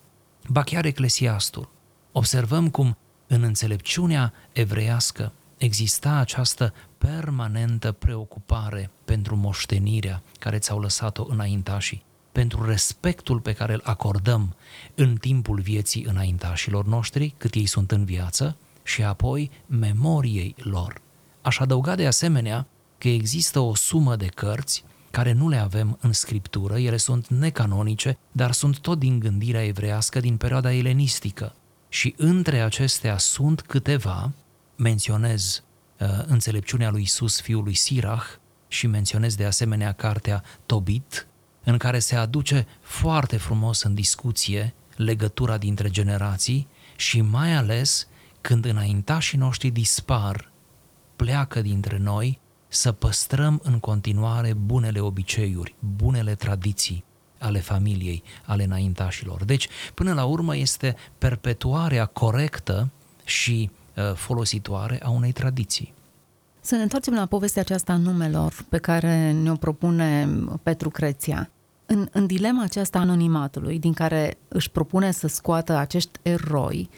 ba 0.49 0.63
chiar 0.63 0.85
Eclesiastul, 0.85 1.69
observăm 2.13 2.71
cum 2.71 2.97
în 3.27 3.43
înțelepciunea 3.43 4.33
evreiască 4.53 5.33
exista 5.59 6.11
această 6.11 6.75
permanentă 6.99 7.93
preocupare 7.93 8.91
pentru 9.05 9.37
moștenirea 9.37 10.23
care 10.39 10.59
ți-au 10.59 10.81
lăsat-o 10.81 11.27
înaintașii, 11.29 12.05
pentru 12.33 12.65
respectul 12.65 13.41
pe 13.41 13.53
care 13.53 13.73
îl 13.73 13.81
acordăm 13.85 14.57
în 14.95 15.17
timpul 15.17 15.61
vieții 15.61 16.05
înaintașilor 16.05 16.87
noștri, 16.87 17.35
cât 17.37 17.55
ei 17.55 17.67
sunt 17.67 17.91
în 17.91 18.05
viață, 18.05 18.57
și 18.83 19.03
apoi 19.03 19.51
memoriei 19.67 20.55
lor. 20.59 21.01
Aș 21.43 21.59
adăuga 21.59 21.95
de 21.95 22.07
asemenea 22.07 22.67
că 22.99 23.09
există 23.09 23.59
o 23.59 23.75
sumă 23.75 24.17
de 24.17 24.27
cărți 24.27 24.85
care 25.11 25.33
nu 25.33 25.49
le 25.49 25.57
avem 25.57 25.99
în 26.01 26.13
scriptură, 26.13 26.79
ele 26.79 26.97
sunt 26.97 27.29
necanonice, 27.29 28.19
dar 28.33 28.53
sunt 28.53 28.79
tot 28.79 28.99
din 28.99 29.19
gândirea 29.19 29.65
evrească 29.65 30.21
din 30.21 30.37
perioada 30.37 30.73
elenistică. 30.73 31.55
Și 31.89 32.15
între 32.17 32.61
acestea 32.61 33.19
sunt 33.19 33.61
câteva, 33.61 34.33
menționez 34.77 35.63
uh, 35.99 36.09
înțelepciunea 36.27 36.91
lui 36.91 37.03
Isus, 37.03 37.41
fiul 37.41 37.63
lui 37.63 37.75
Sirach, 37.75 38.25
și 38.69 38.87
menționez 38.87 39.35
de 39.35 39.45
asemenea 39.45 39.93
cartea 39.93 40.43
Tobit, 40.67 41.27
în 41.65 41.77
care 41.77 41.99
se 41.99 42.17
aduce 42.17 42.67
foarte 42.81 43.37
frumos 43.37 43.83
în 43.83 43.95
discuție 43.95 44.75
legătura 44.97 45.59
dintre 45.59 45.91
generații 45.91 46.69
și 46.97 47.21
mai 47.21 47.55
ales 47.55 48.07
când 48.41 48.65
înaintașii 48.65 49.39
noștri 49.39 49.71
dispar, 49.71 50.51
pleacă 51.17 51.61
dintre 51.61 51.99
noi, 51.99 52.41
să 52.69 52.93
păstrăm 52.93 53.61
în 53.63 53.79
continuare 53.79 54.53
bunele 54.53 55.01
obiceiuri, 55.01 55.75
bunele 55.97 56.35
tradiții 56.35 57.05
ale 57.39 57.59
familiei, 57.59 58.23
ale 58.45 58.65
înaintașilor. 58.65 59.45
Deci, 59.45 59.69
până 59.95 60.13
la 60.13 60.25
urmă, 60.25 60.57
este 60.57 60.97
perpetuarea 61.19 62.07
corectă 62.07 62.91
și 63.25 63.71
uh, 63.97 64.15
folositoare 64.15 65.01
a 65.03 65.11
unei 65.11 65.33
tradiții. 65.33 65.95
Să 66.65 66.75
ne 66.75 66.83
întoarcem 66.83 67.15
la 67.15 67.27
povestea 67.27 67.63
aceasta 67.63 67.93
a 67.93 67.97
numelor 67.97 68.55
pe 68.69 68.79
care 68.79 69.33
ne-o 69.33 69.55
propune 69.55 70.29
Petru 70.63 70.91
Creția. 70.91 71.51
În, 71.87 72.09
în 72.13 72.27
dilema 72.27 72.63
aceasta 72.63 72.99
anonimatului, 72.99 73.79
din 73.79 73.93
care 73.93 74.39
își 74.49 74.71
propune 74.71 75.11
să 75.11 75.27
scoată 75.27 75.77
acești 75.77 76.11
eroi, 76.23 76.89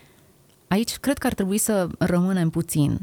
aici 0.68 0.96
cred 0.96 1.18
că 1.18 1.26
ar 1.26 1.34
trebui 1.34 1.58
să 1.58 1.88
rămânem 1.98 2.50
puțin. 2.50 3.00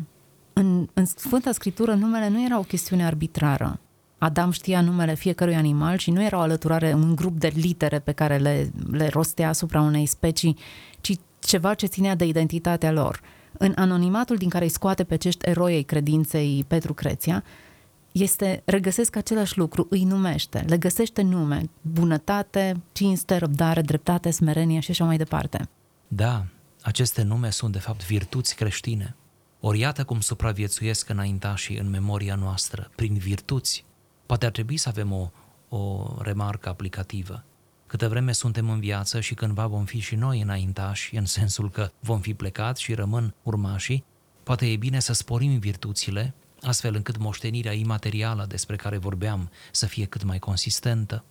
În, 0.53 0.87
în 0.93 1.05
Sfânta 1.05 1.51
Scriptură 1.51 1.93
numele 1.93 2.29
nu 2.29 2.45
era 2.45 2.59
o 2.59 2.63
chestiune 2.63 3.05
arbitrară. 3.05 3.79
Adam 4.17 4.51
știa 4.51 4.81
numele 4.81 5.15
fiecărui 5.15 5.55
animal 5.55 5.97
și 5.97 6.11
nu 6.11 6.23
era 6.23 6.37
o 6.37 6.41
alăturare, 6.41 6.93
un 6.93 7.15
grup 7.15 7.39
de 7.39 7.51
litere 7.55 7.99
pe 7.99 8.11
care 8.11 8.37
le, 8.37 8.71
le 8.91 9.07
rostea 9.07 9.49
asupra 9.49 9.81
unei 9.81 10.05
specii, 10.05 10.57
ci 11.01 11.13
ceva 11.39 11.73
ce 11.73 11.85
ținea 11.85 12.15
de 12.15 12.25
identitatea 12.25 12.91
lor. 12.91 13.21
În 13.63 13.73
anonimatul 13.75 14.35
din 14.35 14.49
care 14.49 14.63
îi 14.63 14.69
scoate 14.69 15.03
pe 15.03 15.13
acești 15.13 15.45
eroi 15.45 15.73
ai 15.73 15.81
credinței 15.81 16.65
Petru 16.67 16.93
Creția, 16.93 17.43
este, 18.11 18.61
regăsesc 18.65 19.15
același 19.15 19.57
lucru, 19.57 19.87
îi 19.89 20.03
numește, 20.03 20.65
le 20.67 20.77
găsește 20.77 21.21
nume, 21.21 21.69
bunătate, 21.81 22.81
cinste, 22.91 23.37
răbdare, 23.37 23.81
dreptate, 23.81 24.31
smerenie 24.31 24.79
și 24.79 24.91
așa 24.91 25.03
mai 25.03 25.17
departe. 25.17 25.69
Da, 26.07 26.45
aceste 26.81 27.21
nume 27.21 27.49
sunt 27.49 27.71
de 27.71 27.79
fapt 27.79 28.05
virtuți 28.05 28.55
creștine. 28.55 29.15
Ori 29.59 29.79
iată 29.79 30.03
cum 30.03 30.19
supraviețuiesc 30.19 31.09
înaintașii 31.09 31.77
în 31.77 31.89
memoria 31.89 32.35
noastră, 32.35 32.89
prin 32.95 33.13
virtuți. 33.13 33.85
Poate 34.25 34.45
ar 34.45 34.51
trebui 34.51 34.77
să 34.77 34.89
avem 34.89 35.11
o, 35.11 35.29
o 35.77 36.05
remarcă 36.21 36.69
aplicativă. 36.69 37.43
Câte 37.91 38.07
vreme 38.07 38.31
suntem 38.31 38.69
în 38.69 38.79
viață 38.79 39.19
și 39.19 39.33
cândva 39.33 39.67
vom 39.67 39.85
fi 39.85 39.99
și 39.99 40.15
noi 40.15 40.41
înaintași, 40.41 41.15
în 41.15 41.25
sensul 41.25 41.69
că 41.69 41.91
vom 41.99 42.19
fi 42.19 42.33
plecat 42.33 42.77
și 42.77 42.93
rămân 42.93 43.33
urmașii, 43.43 44.03
poate 44.43 44.65
e 44.71 44.75
bine 44.75 44.99
să 44.99 45.13
sporim 45.13 45.59
virtuțile, 45.59 46.33
astfel 46.61 46.95
încât 46.95 47.17
moștenirea 47.17 47.71
imaterială 47.71 48.45
despre 48.47 48.75
care 48.75 48.97
vorbeam 48.97 49.49
să 49.71 49.85
fie 49.85 50.05
cât 50.05 50.23
mai 50.23 50.39
consistentă. 50.39 51.23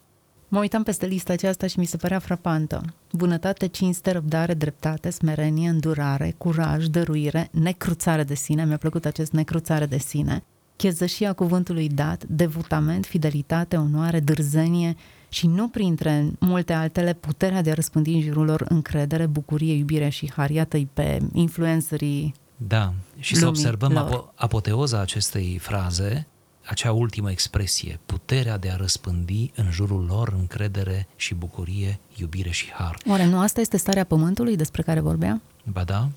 Mă 0.49 0.59
uitam 0.59 0.83
peste 0.83 1.07
lista 1.07 1.33
aceasta 1.33 1.67
și 1.67 1.79
mi 1.79 1.85
se 1.85 1.97
părea 1.97 2.19
frapantă. 2.19 2.95
Bunătate, 3.13 3.67
cinste, 3.67 4.11
răbdare, 4.11 4.55
dreptate, 4.55 5.11
smerenie, 5.11 5.69
îndurare, 5.69 6.35
curaj, 6.39 6.87
dăruire, 6.87 7.49
necruțare 7.53 8.23
de 8.25 8.35
sine, 8.35 8.65
mi-a 8.65 8.77
plăcut 8.77 9.05
acest 9.05 9.33
necruțare 9.33 9.87
de 9.87 9.99
sine, 9.99 10.45
chezășia 10.77 11.33
cuvântului 11.33 11.89
dat, 11.89 12.25
devotament, 12.25 13.07
fidelitate, 13.07 13.77
onoare, 13.77 14.21
dârzenie 14.21 14.97
și 15.33 15.47
nu 15.47 15.69
printre 15.69 16.31
multe 16.39 16.73
altele 16.73 17.13
puterea 17.15 17.63
de 17.63 17.71
a 17.71 17.75
răspândi 17.75 18.13
în 18.15 18.21
jurul 18.21 18.45
lor 18.45 18.65
încredere, 18.69 19.27
bucurie, 19.27 19.75
iubire 19.75 20.09
și 20.09 20.33
har. 20.33 20.51
Iată-i 20.51 20.89
pe 20.93 21.21
influencerii 21.33 22.35
Da, 22.57 22.93
și 23.19 23.35
să 23.37 23.47
observăm 23.47 23.93
lor. 23.93 24.33
apoteoza 24.35 25.01
acestei 25.01 25.59
fraze, 25.59 26.27
acea 26.65 26.93
ultimă 26.93 27.31
expresie, 27.31 28.01
puterea 28.07 28.59
de 28.59 28.71
a 28.71 28.77
răspândi 28.77 29.51
în 29.55 29.71
jurul 29.71 30.05
lor 30.05 30.35
încredere 30.39 31.09
și 31.17 31.35
bucurie, 31.35 31.99
iubire 32.17 32.51
și 32.51 32.71
har. 32.73 32.97
Oare 33.09 33.27
nu 33.27 33.41
asta 33.41 33.61
este 33.61 33.77
starea 33.77 34.05
pământului 34.05 34.57
despre 34.57 34.83
care 34.83 35.01
vorbea? 35.01 35.41
Ba 35.65 35.85
da. 35.85 36.09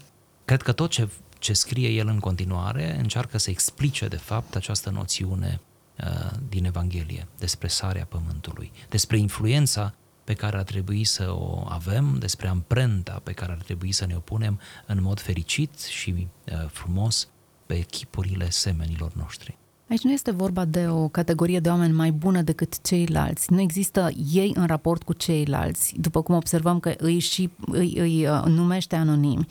Cred 0.46 0.62
că 0.62 0.72
tot 0.72 0.90
ce, 0.90 1.10
ce 1.40 1.54
scrie 1.54 1.90
el 1.90 2.08
în 2.08 2.20
continuare 2.20 2.98
încearcă 3.00 3.38
să 3.38 3.50
explice 3.50 4.08
de 4.08 4.18
fapt 4.18 4.56
această 4.56 4.90
noțiune 4.90 5.60
uh, 5.62 5.73
din 6.50 6.66
Evanghelie 6.66 7.28
despre 7.38 7.68
sarea 7.68 8.06
pământului, 8.06 8.72
despre 8.90 9.18
influența 9.18 9.94
pe 10.24 10.34
care 10.34 10.58
ar 10.58 10.64
trebui 10.64 11.04
să 11.04 11.32
o 11.32 11.66
avem, 11.68 12.16
despre 12.20 12.48
amprenta 12.48 13.22
pe 13.24 13.32
care 13.32 13.52
ar 13.52 13.62
trebui 13.64 13.92
să 13.92 14.06
ne 14.06 14.16
opunem 14.16 14.60
în 14.86 15.02
mod 15.02 15.20
fericit 15.20 15.80
și 15.80 16.28
uh, 16.52 16.70
frumos 16.70 17.28
pe 17.66 17.80
chipurile 17.80 18.50
semenilor 18.50 19.14
noștri. 19.14 19.58
Aici 19.90 20.02
nu 20.02 20.12
este 20.12 20.32
vorba 20.32 20.66
de 20.66 20.88
o 20.88 21.08
categorie 21.08 21.60
de 21.60 21.70
oameni 21.70 21.94
mai 21.94 22.12
bună 22.12 22.42
decât 22.42 22.82
ceilalți. 22.82 23.52
Nu 23.52 23.62
există 23.62 24.10
ei 24.34 24.52
în 24.56 24.66
raport 24.66 25.04
cu 25.04 25.14
ceilalți, 25.14 25.94
după 26.00 26.22
cum 26.22 26.36
observăm 26.36 26.80
că 26.80 26.94
îi 26.98 27.20
și 27.20 27.50
îi, 27.66 27.94
îi 27.98 28.28
uh, 28.28 28.44
numește 28.46 28.96
anonimi, 28.96 29.48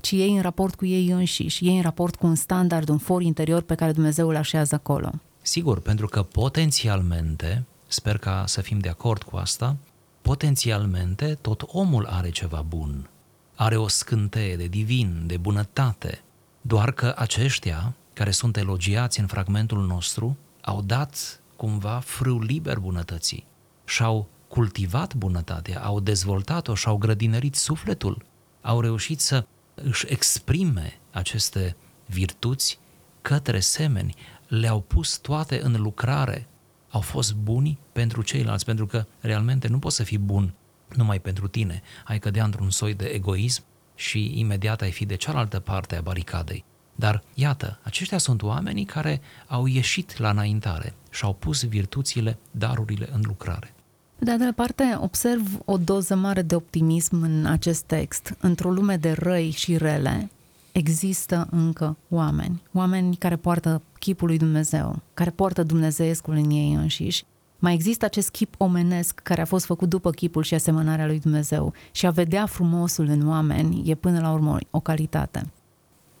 ci 0.00 0.10
ei 0.10 0.36
în 0.36 0.42
raport 0.42 0.74
cu 0.74 0.86
ei 0.86 1.10
înșiși, 1.10 1.66
ei 1.66 1.76
în 1.76 1.82
raport 1.82 2.16
cu 2.16 2.26
un 2.26 2.34
standard, 2.34 2.88
un 2.88 2.98
for 2.98 3.22
interior 3.22 3.62
pe 3.62 3.74
care 3.74 3.92
Dumnezeu 3.92 4.28
îl 4.28 4.36
așează 4.36 4.74
acolo. 4.74 5.10
Sigur, 5.46 5.80
pentru 5.80 6.06
că 6.06 6.22
potențialmente, 6.22 7.64
sper 7.86 8.18
ca 8.18 8.44
să 8.46 8.60
fim 8.60 8.78
de 8.78 8.88
acord 8.88 9.22
cu 9.22 9.36
asta, 9.36 9.76
potențialmente 10.22 11.34
tot 11.34 11.62
omul 11.66 12.06
are 12.06 12.30
ceva 12.30 12.62
bun. 12.62 13.08
Are 13.54 13.76
o 13.76 13.88
scânteie 13.88 14.56
de 14.56 14.66
divin, 14.66 15.22
de 15.26 15.36
bunătate, 15.36 16.22
doar 16.60 16.92
că 16.92 17.14
aceștia 17.16 17.94
care 18.12 18.30
sunt 18.30 18.56
elogiați 18.56 19.20
în 19.20 19.26
fragmentul 19.26 19.86
nostru 19.86 20.36
au 20.60 20.82
dat 20.82 21.40
cumva 21.56 21.98
frâu 21.98 22.40
liber 22.40 22.78
bunătății. 22.78 23.46
Și-au 23.84 24.28
cultivat 24.48 25.14
bunătatea, 25.14 25.82
au 25.82 26.00
dezvoltat-o 26.00 26.74
și-au 26.74 26.96
grădinărit 26.96 27.54
sufletul, 27.54 28.24
au 28.60 28.80
reușit 28.80 29.20
să 29.20 29.46
își 29.74 30.06
exprime 30.08 30.98
aceste 31.10 31.76
virtuți 32.06 32.78
către 33.22 33.60
semeni, 33.60 34.14
le-au 34.48 34.80
pus 34.80 35.16
toate 35.16 35.60
în 35.62 35.80
lucrare, 35.80 36.46
au 36.90 37.00
fost 37.00 37.34
buni 37.34 37.78
pentru 37.92 38.22
ceilalți, 38.22 38.64
pentru 38.64 38.86
că 38.86 39.06
realmente 39.20 39.68
nu 39.68 39.78
poți 39.78 39.96
să 39.96 40.02
fii 40.02 40.18
bun 40.18 40.54
numai 40.94 41.20
pentru 41.20 41.48
tine, 41.48 41.82
ai 42.04 42.18
cădea 42.18 42.44
într-un 42.44 42.70
soi 42.70 42.94
de 42.94 43.04
egoism 43.04 43.62
și 43.94 44.38
imediat 44.38 44.80
ai 44.80 44.90
fi 44.90 45.06
de 45.06 45.14
cealaltă 45.14 45.60
parte 45.60 45.96
a 45.96 46.00
baricadei. 46.00 46.64
Dar 46.94 47.22
iată, 47.34 47.78
aceștia 47.82 48.18
sunt 48.18 48.42
oamenii 48.42 48.84
care 48.84 49.20
au 49.46 49.66
ieșit 49.66 50.18
la 50.18 50.30
înaintare 50.30 50.94
și 51.10 51.24
au 51.24 51.32
pus 51.34 51.64
virtuțile, 51.64 52.38
darurile 52.50 53.08
în 53.12 53.20
lucrare. 53.24 53.74
De 54.18 54.30
altă 54.30 54.52
parte, 54.52 54.98
observ 55.00 55.58
o 55.64 55.76
doză 55.76 56.14
mare 56.14 56.42
de 56.42 56.54
optimism 56.54 57.22
în 57.22 57.46
acest 57.46 57.82
text. 57.82 58.36
Într-o 58.40 58.70
lume 58.70 58.96
de 58.96 59.12
răi 59.12 59.50
și 59.50 59.76
rele, 59.76 60.30
există 60.76 61.46
încă 61.50 61.96
oameni. 62.08 62.62
Oameni 62.72 63.16
care 63.16 63.36
poartă 63.36 63.82
chipul 63.98 64.26
lui 64.26 64.38
Dumnezeu, 64.38 65.02
care 65.14 65.30
poartă 65.30 65.62
Dumnezeescul 65.62 66.34
în 66.34 66.50
ei 66.50 66.72
înșiși. 66.72 67.24
Mai 67.58 67.74
există 67.74 68.04
acest 68.04 68.30
chip 68.30 68.54
omenesc 68.58 69.20
care 69.22 69.40
a 69.40 69.44
fost 69.44 69.64
făcut 69.64 69.88
după 69.88 70.10
chipul 70.10 70.42
și 70.42 70.54
asemănarea 70.54 71.06
lui 71.06 71.20
Dumnezeu 71.20 71.72
și 71.90 72.06
a 72.06 72.10
vedea 72.10 72.46
frumosul 72.46 73.06
în 73.06 73.28
oameni 73.28 73.90
e 73.90 73.94
până 73.94 74.20
la 74.20 74.32
urmă 74.32 74.58
o 74.70 74.80
calitate. 74.80 75.50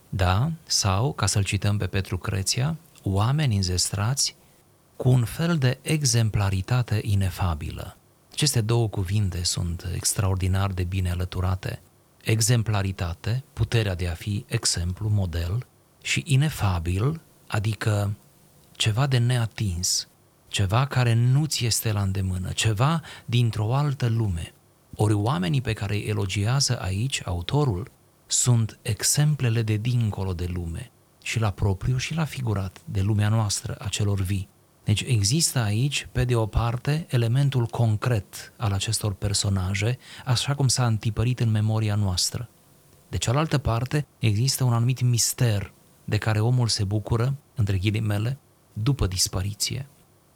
Da, 0.08 0.50
sau, 0.66 1.12
ca 1.12 1.26
să-l 1.26 1.42
cităm 1.42 1.76
pe 1.76 1.86
Petru 1.86 2.18
Creția, 2.18 2.76
oameni 3.02 3.56
înzestrați 3.56 4.36
cu 4.96 5.08
un 5.08 5.24
fel 5.24 5.56
de 5.56 5.78
exemplaritate 5.82 7.00
inefabilă. 7.02 7.96
Aceste 8.32 8.60
două 8.60 8.88
cuvinte 8.88 9.44
sunt 9.44 9.86
extraordinar 9.94 10.70
de 10.72 10.84
bine 10.84 11.10
alăturate. 11.10 11.80
Exemplaritate, 12.26 13.44
puterea 13.52 13.94
de 13.94 14.08
a 14.08 14.14
fi 14.14 14.44
exemplu, 14.48 15.08
model, 15.08 15.66
și 16.02 16.22
inefabil, 16.26 17.20
adică 17.46 18.16
ceva 18.72 19.06
de 19.06 19.18
neatins, 19.18 20.08
ceva 20.48 20.86
care 20.86 21.12
nu 21.12 21.44
ți 21.44 21.64
este 21.64 21.92
la 21.92 22.02
îndemână, 22.02 22.50
ceva 22.52 23.02
dintr-o 23.24 23.74
altă 23.74 24.06
lume. 24.06 24.52
Ori 24.94 25.12
oamenii 25.12 25.60
pe 25.60 25.72
care 25.72 25.94
îi 25.94 26.02
elogiază 26.02 26.80
aici 26.80 27.22
autorul 27.24 27.90
sunt 28.26 28.78
exemplele 28.82 29.62
de 29.62 29.76
dincolo 29.76 30.32
de 30.32 30.46
lume, 30.52 30.90
și 31.22 31.38
la 31.38 31.50
propriu 31.50 31.96
și 31.96 32.14
la 32.14 32.24
figurat, 32.24 32.80
de 32.84 33.00
lumea 33.00 33.28
noastră, 33.28 33.76
a 33.78 33.88
celor 33.88 34.20
vii. 34.20 34.48
Deci 34.86 35.04
există 35.06 35.58
aici, 35.58 36.08
pe 36.12 36.24
de 36.24 36.34
o 36.34 36.46
parte, 36.46 37.06
elementul 37.08 37.66
concret 37.66 38.52
al 38.56 38.72
acestor 38.72 39.12
personaje, 39.12 39.98
așa 40.24 40.54
cum 40.54 40.68
s-a 40.68 40.86
întipărit 40.86 41.40
în 41.40 41.50
memoria 41.50 41.94
noastră. 41.94 42.48
De 43.08 43.16
cealaltă 43.16 43.58
parte, 43.58 44.06
există 44.18 44.64
un 44.64 44.72
anumit 44.72 45.00
mister 45.00 45.72
de 46.04 46.16
care 46.16 46.40
omul 46.40 46.68
se 46.68 46.84
bucură, 46.84 47.34
între 47.54 47.78
ghilimele, 47.78 48.38
după 48.72 49.06
dispariție. 49.06 49.86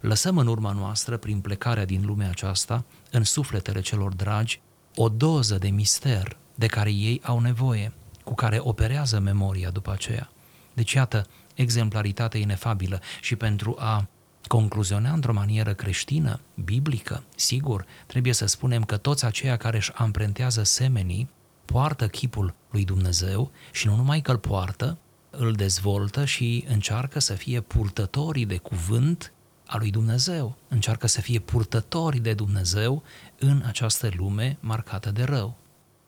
Lăsăm 0.00 0.38
în 0.38 0.46
urma 0.46 0.72
noastră, 0.72 1.16
prin 1.16 1.40
plecarea 1.40 1.84
din 1.84 2.04
lumea 2.06 2.28
aceasta, 2.28 2.84
în 3.10 3.24
sufletele 3.24 3.80
celor 3.80 4.14
dragi, 4.14 4.60
o 4.94 5.08
doză 5.08 5.58
de 5.58 5.68
mister 5.68 6.36
de 6.54 6.66
care 6.66 6.92
ei 6.92 7.20
au 7.24 7.40
nevoie, 7.40 7.92
cu 8.24 8.34
care 8.34 8.58
operează 8.60 9.18
memoria 9.18 9.70
după 9.70 9.92
aceea. 9.92 10.30
Deci, 10.74 10.92
iată, 10.92 11.26
exemplaritate 11.54 12.38
inefabilă 12.38 13.00
și 13.20 13.36
pentru 13.36 13.76
a 13.78 14.08
concluziona 14.56 15.12
într-o 15.12 15.32
manieră 15.32 15.74
creștină, 15.74 16.40
biblică, 16.64 17.22
sigur, 17.36 17.86
trebuie 18.06 18.32
să 18.32 18.46
spunem 18.46 18.84
că 18.84 18.96
toți 18.96 19.24
aceia 19.24 19.56
care 19.56 19.76
își 19.76 19.92
amprentează 19.94 20.62
semenii 20.62 21.28
poartă 21.64 22.08
chipul 22.08 22.54
lui 22.70 22.84
Dumnezeu 22.84 23.50
și 23.72 23.86
nu 23.86 23.96
numai 23.96 24.20
că 24.20 24.30
îl 24.30 24.38
poartă, 24.38 24.98
îl 25.30 25.52
dezvoltă 25.52 26.24
și 26.24 26.64
încearcă 26.68 27.18
să 27.18 27.32
fie 27.32 27.60
purtătorii 27.60 28.46
de 28.46 28.56
cuvânt 28.56 29.32
a 29.66 29.76
lui 29.76 29.90
Dumnezeu, 29.90 30.56
încearcă 30.68 31.06
să 31.06 31.20
fie 31.20 31.38
purtători 31.38 32.18
de 32.18 32.34
Dumnezeu 32.34 33.02
în 33.38 33.62
această 33.66 34.10
lume 34.16 34.56
marcată 34.60 35.10
de 35.10 35.22
rău. 35.22 35.56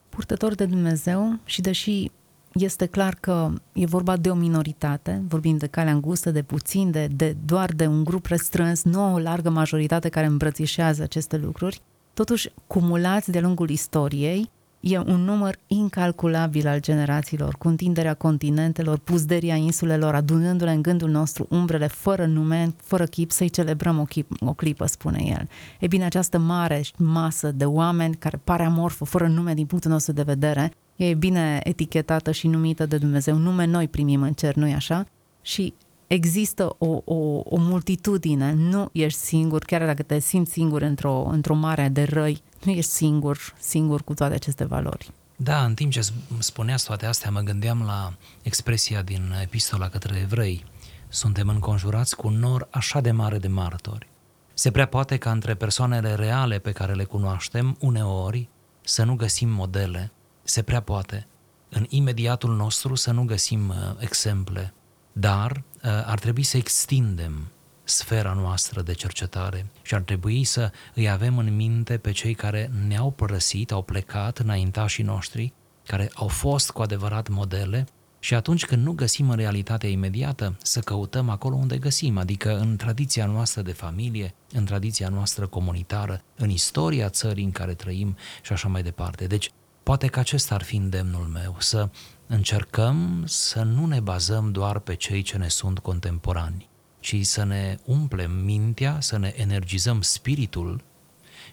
Purtători 0.09 0.57
de 0.57 0.67
Dumnezeu 0.67 1.39
și 1.45 1.61
deși 1.61 2.11
este 2.55 2.87
clar 2.87 3.17
că 3.21 3.53
e 3.73 3.87
vorba 3.87 4.17
de 4.17 4.31
o 4.31 4.35
minoritate, 4.35 5.23
vorbim 5.29 5.57
de 5.57 5.67
calea 5.67 5.93
îngustă, 5.93 6.31
de 6.31 6.43
puțin, 6.43 6.91
de, 6.91 7.07
de 7.07 7.37
doar 7.45 7.71
de 7.73 7.87
un 7.87 8.05
grup 8.05 8.27
restrâns, 8.27 8.83
nu 8.83 9.13
o 9.13 9.19
largă 9.19 9.51
majoritate 9.51 10.09
care 10.09 10.27
îmbrățișează 10.27 11.03
aceste 11.03 11.37
lucruri, 11.37 11.81
totuși 12.15 12.53
cumulați 12.67 13.31
de 13.31 13.41
lungul 13.41 13.71
istoriei, 13.71 14.51
E 14.85 14.99
un 14.99 15.25
număr 15.25 15.59
incalculabil 15.67 16.67
al 16.67 16.81
generațiilor, 16.81 17.55
cu 17.55 17.69
întinderea 17.69 18.15
continentelor, 18.15 18.99
puzderia 18.99 19.55
insulelor, 19.55 20.15
adunându-le 20.15 20.71
în 20.71 20.83
gândul 20.83 21.11
nostru 21.11 21.47
umbrele 21.51 21.87
fără 21.87 22.27
nume, 22.27 22.75
fără 22.77 23.05
chip, 23.05 23.31
să-i 23.31 23.49
celebrăm 23.49 23.99
o, 23.99 24.05
chip, 24.05 24.31
o 24.41 24.53
clipă, 24.53 24.87
spune 24.87 25.23
el. 25.27 25.49
E 25.81 25.87
bine, 25.87 26.05
această 26.05 26.39
mare 26.39 26.83
masă 26.97 27.53
de 27.53 27.65
oameni 27.65 28.15
care 28.15 28.41
pare 28.45 28.63
amorfă, 28.63 29.05
fără 29.05 29.27
nume 29.27 29.55
din 29.55 29.67
punctul 29.67 29.91
nostru 29.91 30.13
de 30.13 30.23
vedere, 30.23 30.73
e 30.97 31.15
bine 31.15 31.61
etichetată 31.63 32.31
și 32.31 32.47
numită 32.47 32.87
de 32.87 32.99
Dumnezeu. 32.99 33.37
Nume 33.37 33.65
noi 33.65 33.89
primim 33.89 34.23
în 34.23 34.33
cer, 34.33 34.55
nu-i 34.55 34.75
așa? 34.75 35.07
Și 35.43 35.75
există 36.13 36.75
o, 36.79 37.03
o, 37.05 37.43
o 37.45 37.57
multitudine, 37.57 38.53
nu 38.53 38.89
ești 38.93 39.19
singur, 39.19 39.65
chiar 39.65 39.87
dacă 39.87 40.03
te 40.03 40.19
simți 40.19 40.53
singur 40.53 40.83
într-o, 40.83 41.25
într-o 41.31 41.55
mare 41.55 41.89
de 41.89 42.03
răi, 42.03 42.43
nu 42.65 42.73
ești 42.73 42.91
singur, 42.91 43.39
singur 43.59 44.03
cu 44.03 44.15
toate 44.15 44.35
aceste 44.35 44.65
valori. 44.65 45.11
Da, 45.37 45.65
în 45.65 45.75
timp 45.75 45.93
ce 45.93 46.01
spuneați 46.39 46.85
toate 46.85 47.07
astea, 47.07 47.31
mă 47.31 47.41
gândeam 47.41 47.83
la 47.83 48.13
expresia 48.43 49.03
din 49.03 49.35
epistola 49.43 49.89
către 49.89 50.19
evrei. 50.23 50.65
Suntem 51.09 51.49
înconjurați 51.49 52.17
cu 52.17 52.27
un 52.27 52.39
nor 52.39 52.69
așa 52.71 53.01
de 53.01 53.11
mare 53.11 53.39
de 53.39 53.49
martori. 53.49 54.09
Se 54.55 54.71
prea 54.71 54.87
poate 54.87 55.17
ca 55.17 55.31
între 55.31 55.55
persoanele 55.55 56.15
reale 56.15 56.59
pe 56.59 56.73
care 56.73 56.93
le 56.93 57.05
cunoaștem, 57.05 57.77
uneori, 57.81 58.49
să 58.85 59.05
nu 59.05 59.15
găsim 59.15 59.49
modele. 59.49 60.13
Se 60.43 60.63
prea 60.63 60.81
poate. 60.81 61.27
În 61.69 61.87
imediatul 61.89 62.57
nostru 62.57 62.95
să 62.95 63.11
nu 63.11 63.25
găsim 63.25 63.69
uh, 63.69 63.75
exemple. 63.99 64.75
Dar 65.13 65.63
uh, 65.85 65.91
ar 66.05 66.19
trebui 66.19 66.43
să 66.43 66.57
extindem 66.57 67.51
sfera 67.85 68.33
noastră 68.33 68.83
de 68.83 68.93
cercetare 68.93 69.67
și 69.83 69.95
ar 69.95 70.01
trebui 70.01 70.45
să 70.45 70.73
îi 70.95 71.11
avem 71.11 71.39
în 71.39 71.57
minte 71.57 71.99
pe 71.99 72.13
cei 72.13 72.35
care 72.35 72.71
ne-au 72.89 73.11
părăsit, 73.11 73.73
au 73.73 73.83
plecat 73.83 74.39
înaintașii 74.39 75.05
noștri, 75.05 75.53
care 75.87 76.11
au 76.15 76.29
fost 76.29 76.71
cu 76.71 76.83
adevărat 76.83 77.29
modele 77.29 77.87
și 78.19 78.35
atunci 78.35 78.65
când 78.65 78.85
nu 78.85 78.93
găsim 78.93 79.31
în 79.31 79.37
realitatea 79.37 79.89
imediată, 79.89 80.57
să 80.63 80.81
căutăm 80.81 81.29
acolo 81.29 81.55
unde 81.55 81.79
găsim, 81.79 82.19
adică 82.19 82.59
în 82.59 82.77
tradiția 82.77 83.27
noastră 83.27 83.63
de 83.63 83.73
familie, 83.73 84.35
în 84.53 84.65
tradiția 84.65 85.09
noastră 85.09 85.47
comunitară, 85.47 86.23
în 86.37 86.51
istoria 86.51 87.09
țării 87.09 87.45
în 87.45 87.51
care 87.51 87.75
trăim 87.75 88.17
și 88.43 88.53
așa 88.53 88.69
mai 88.69 88.83
departe. 88.83 89.27
Deci, 89.27 89.51
poate 89.83 90.07
că 90.07 90.19
acesta 90.19 90.55
ar 90.55 90.63
fi 90.63 90.77
îndemnul 90.77 91.25
meu, 91.25 91.57
să 91.59 91.89
încercăm 92.35 93.23
să 93.27 93.63
nu 93.63 93.87
ne 93.87 94.01
bazăm 94.01 94.53
doar 94.53 94.79
pe 94.79 94.95
cei 94.95 95.23
ce 95.23 95.37
ne 95.37 95.49
sunt 95.49 95.79
contemporani, 95.79 96.69
ci 97.01 97.27
să 97.27 97.45
ne 97.45 97.79
umplem 97.85 98.31
mintea, 98.31 98.97
să 99.01 99.19
ne 99.19 99.33
energizăm 99.37 100.01
spiritul 100.01 100.81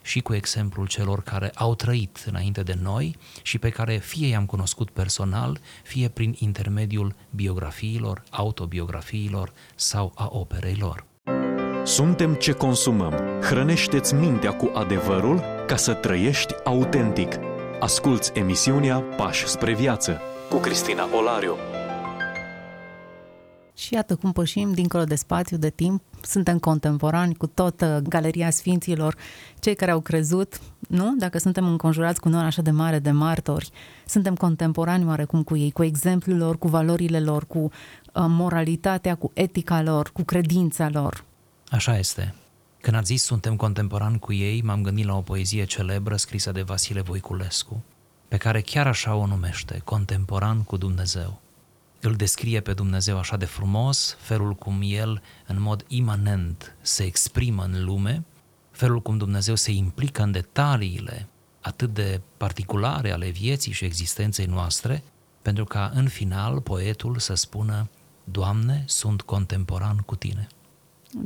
și 0.02 0.20
cu 0.20 0.34
exemplul 0.34 0.86
celor 0.86 1.22
care 1.22 1.50
au 1.54 1.74
trăit 1.74 2.24
înainte 2.26 2.62
de 2.62 2.78
noi 2.82 3.16
și 3.42 3.58
pe 3.58 3.68
care 3.68 3.96
fie 3.96 4.26
i-am 4.26 4.46
cunoscut 4.46 4.90
personal, 4.90 5.58
fie 5.82 6.08
prin 6.08 6.34
intermediul 6.38 7.14
biografiilor, 7.30 8.22
autobiografiilor 8.30 9.52
sau 9.74 10.12
a 10.14 10.28
operei 10.30 10.76
lor. 10.78 11.04
Suntem 11.84 12.34
ce 12.34 12.52
consumăm. 12.52 13.14
Hrănește-ți 13.40 14.14
mintea 14.14 14.52
cu 14.52 14.70
adevărul 14.74 15.42
ca 15.66 15.76
să 15.76 15.92
trăiești 15.92 16.54
autentic. 16.64 17.32
Asculți 17.80 18.30
emisiunea 18.34 19.00
Pași 19.00 19.46
spre 19.46 19.74
viață 19.74 20.20
cu 20.50 20.56
Cristina 20.56 21.08
Olariu. 21.16 21.56
Și 23.74 23.94
iată 23.94 24.16
cum 24.16 24.32
pășim 24.32 24.72
dincolo 24.72 25.04
de 25.04 25.14
spațiu, 25.14 25.56
de 25.56 25.70
timp, 25.70 26.02
suntem 26.22 26.58
contemporani 26.58 27.34
cu 27.34 27.46
toată 27.46 28.02
galeria 28.08 28.50
sfinților, 28.50 29.16
cei 29.58 29.74
care 29.74 29.90
au 29.90 30.00
crezut, 30.00 30.60
nu? 30.88 31.14
Dacă 31.18 31.38
suntem 31.38 31.66
înconjurați 31.66 32.20
cu 32.20 32.28
un 32.28 32.34
așa 32.34 32.62
de 32.62 32.70
mare 32.70 32.98
de 32.98 33.10
martori, 33.10 33.70
suntem 34.06 34.34
contemporani 34.34 35.06
oarecum 35.06 35.42
cu 35.42 35.56
ei, 35.56 35.70
cu 35.70 35.84
exemplul 35.84 36.38
lor, 36.38 36.58
cu 36.58 36.68
valorile 36.68 37.20
lor, 37.20 37.46
cu 37.46 37.58
uh, 37.58 37.70
moralitatea, 38.12 39.14
cu 39.14 39.30
etica 39.34 39.82
lor, 39.82 40.10
cu 40.12 40.22
credința 40.22 40.88
lor. 40.88 41.24
Așa 41.68 41.98
este. 41.98 42.34
Când 42.80 42.96
ați 42.96 43.06
zis 43.06 43.22
suntem 43.22 43.56
contemporani 43.56 44.18
cu 44.18 44.32
ei, 44.32 44.62
m-am 44.62 44.82
gândit 44.82 45.06
la 45.06 45.16
o 45.16 45.20
poezie 45.20 45.64
celebră 45.64 46.16
scrisă 46.16 46.52
de 46.52 46.62
Vasile 46.62 47.00
Voiculescu, 47.00 47.82
pe 48.30 48.36
care 48.36 48.60
chiar 48.60 48.86
așa 48.86 49.14
o 49.14 49.26
numește, 49.26 49.80
contemporan 49.84 50.62
cu 50.62 50.76
Dumnezeu 50.76 51.40
îl 52.00 52.14
descrie 52.14 52.60
pe 52.60 52.72
Dumnezeu 52.72 53.18
așa 53.18 53.36
de 53.36 53.44
frumos, 53.44 54.16
felul 54.20 54.54
cum 54.54 54.80
El, 54.84 55.22
în 55.46 55.60
mod 55.60 55.84
imanent, 55.88 56.76
se 56.80 57.02
exprimă 57.02 57.64
în 57.64 57.84
lume, 57.84 58.24
felul 58.70 59.00
cum 59.00 59.16
Dumnezeu 59.16 59.54
se 59.54 59.70
implică 59.70 60.22
în 60.22 60.30
detaliile 60.30 61.28
atât 61.60 61.94
de 61.94 62.20
particulare 62.36 63.12
ale 63.12 63.28
vieții 63.28 63.72
și 63.72 63.84
existenței 63.84 64.46
noastre, 64.46 65.02
pentru 65.42 65.64
ca 65.64 65.90
în 65.94 66.08
final 66.08 66.60
poetul 66.60 67.18
să 67.18 67.34
spună 67.34 67.88
Doamne, 68.24 68.84
sunt 68.86 69.22
contemporan 69.22 69.96
cu 69.96 70.16
Tine. 70.16 70.46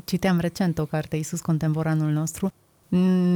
Citeam 0.04 0.38
recent 0.38 0.78
o 0.78 0.86
carte, 0.86 1.16
Iisus 1.16 1.40
contemporanul 1.40 2.10
nostru, 2.10 2.52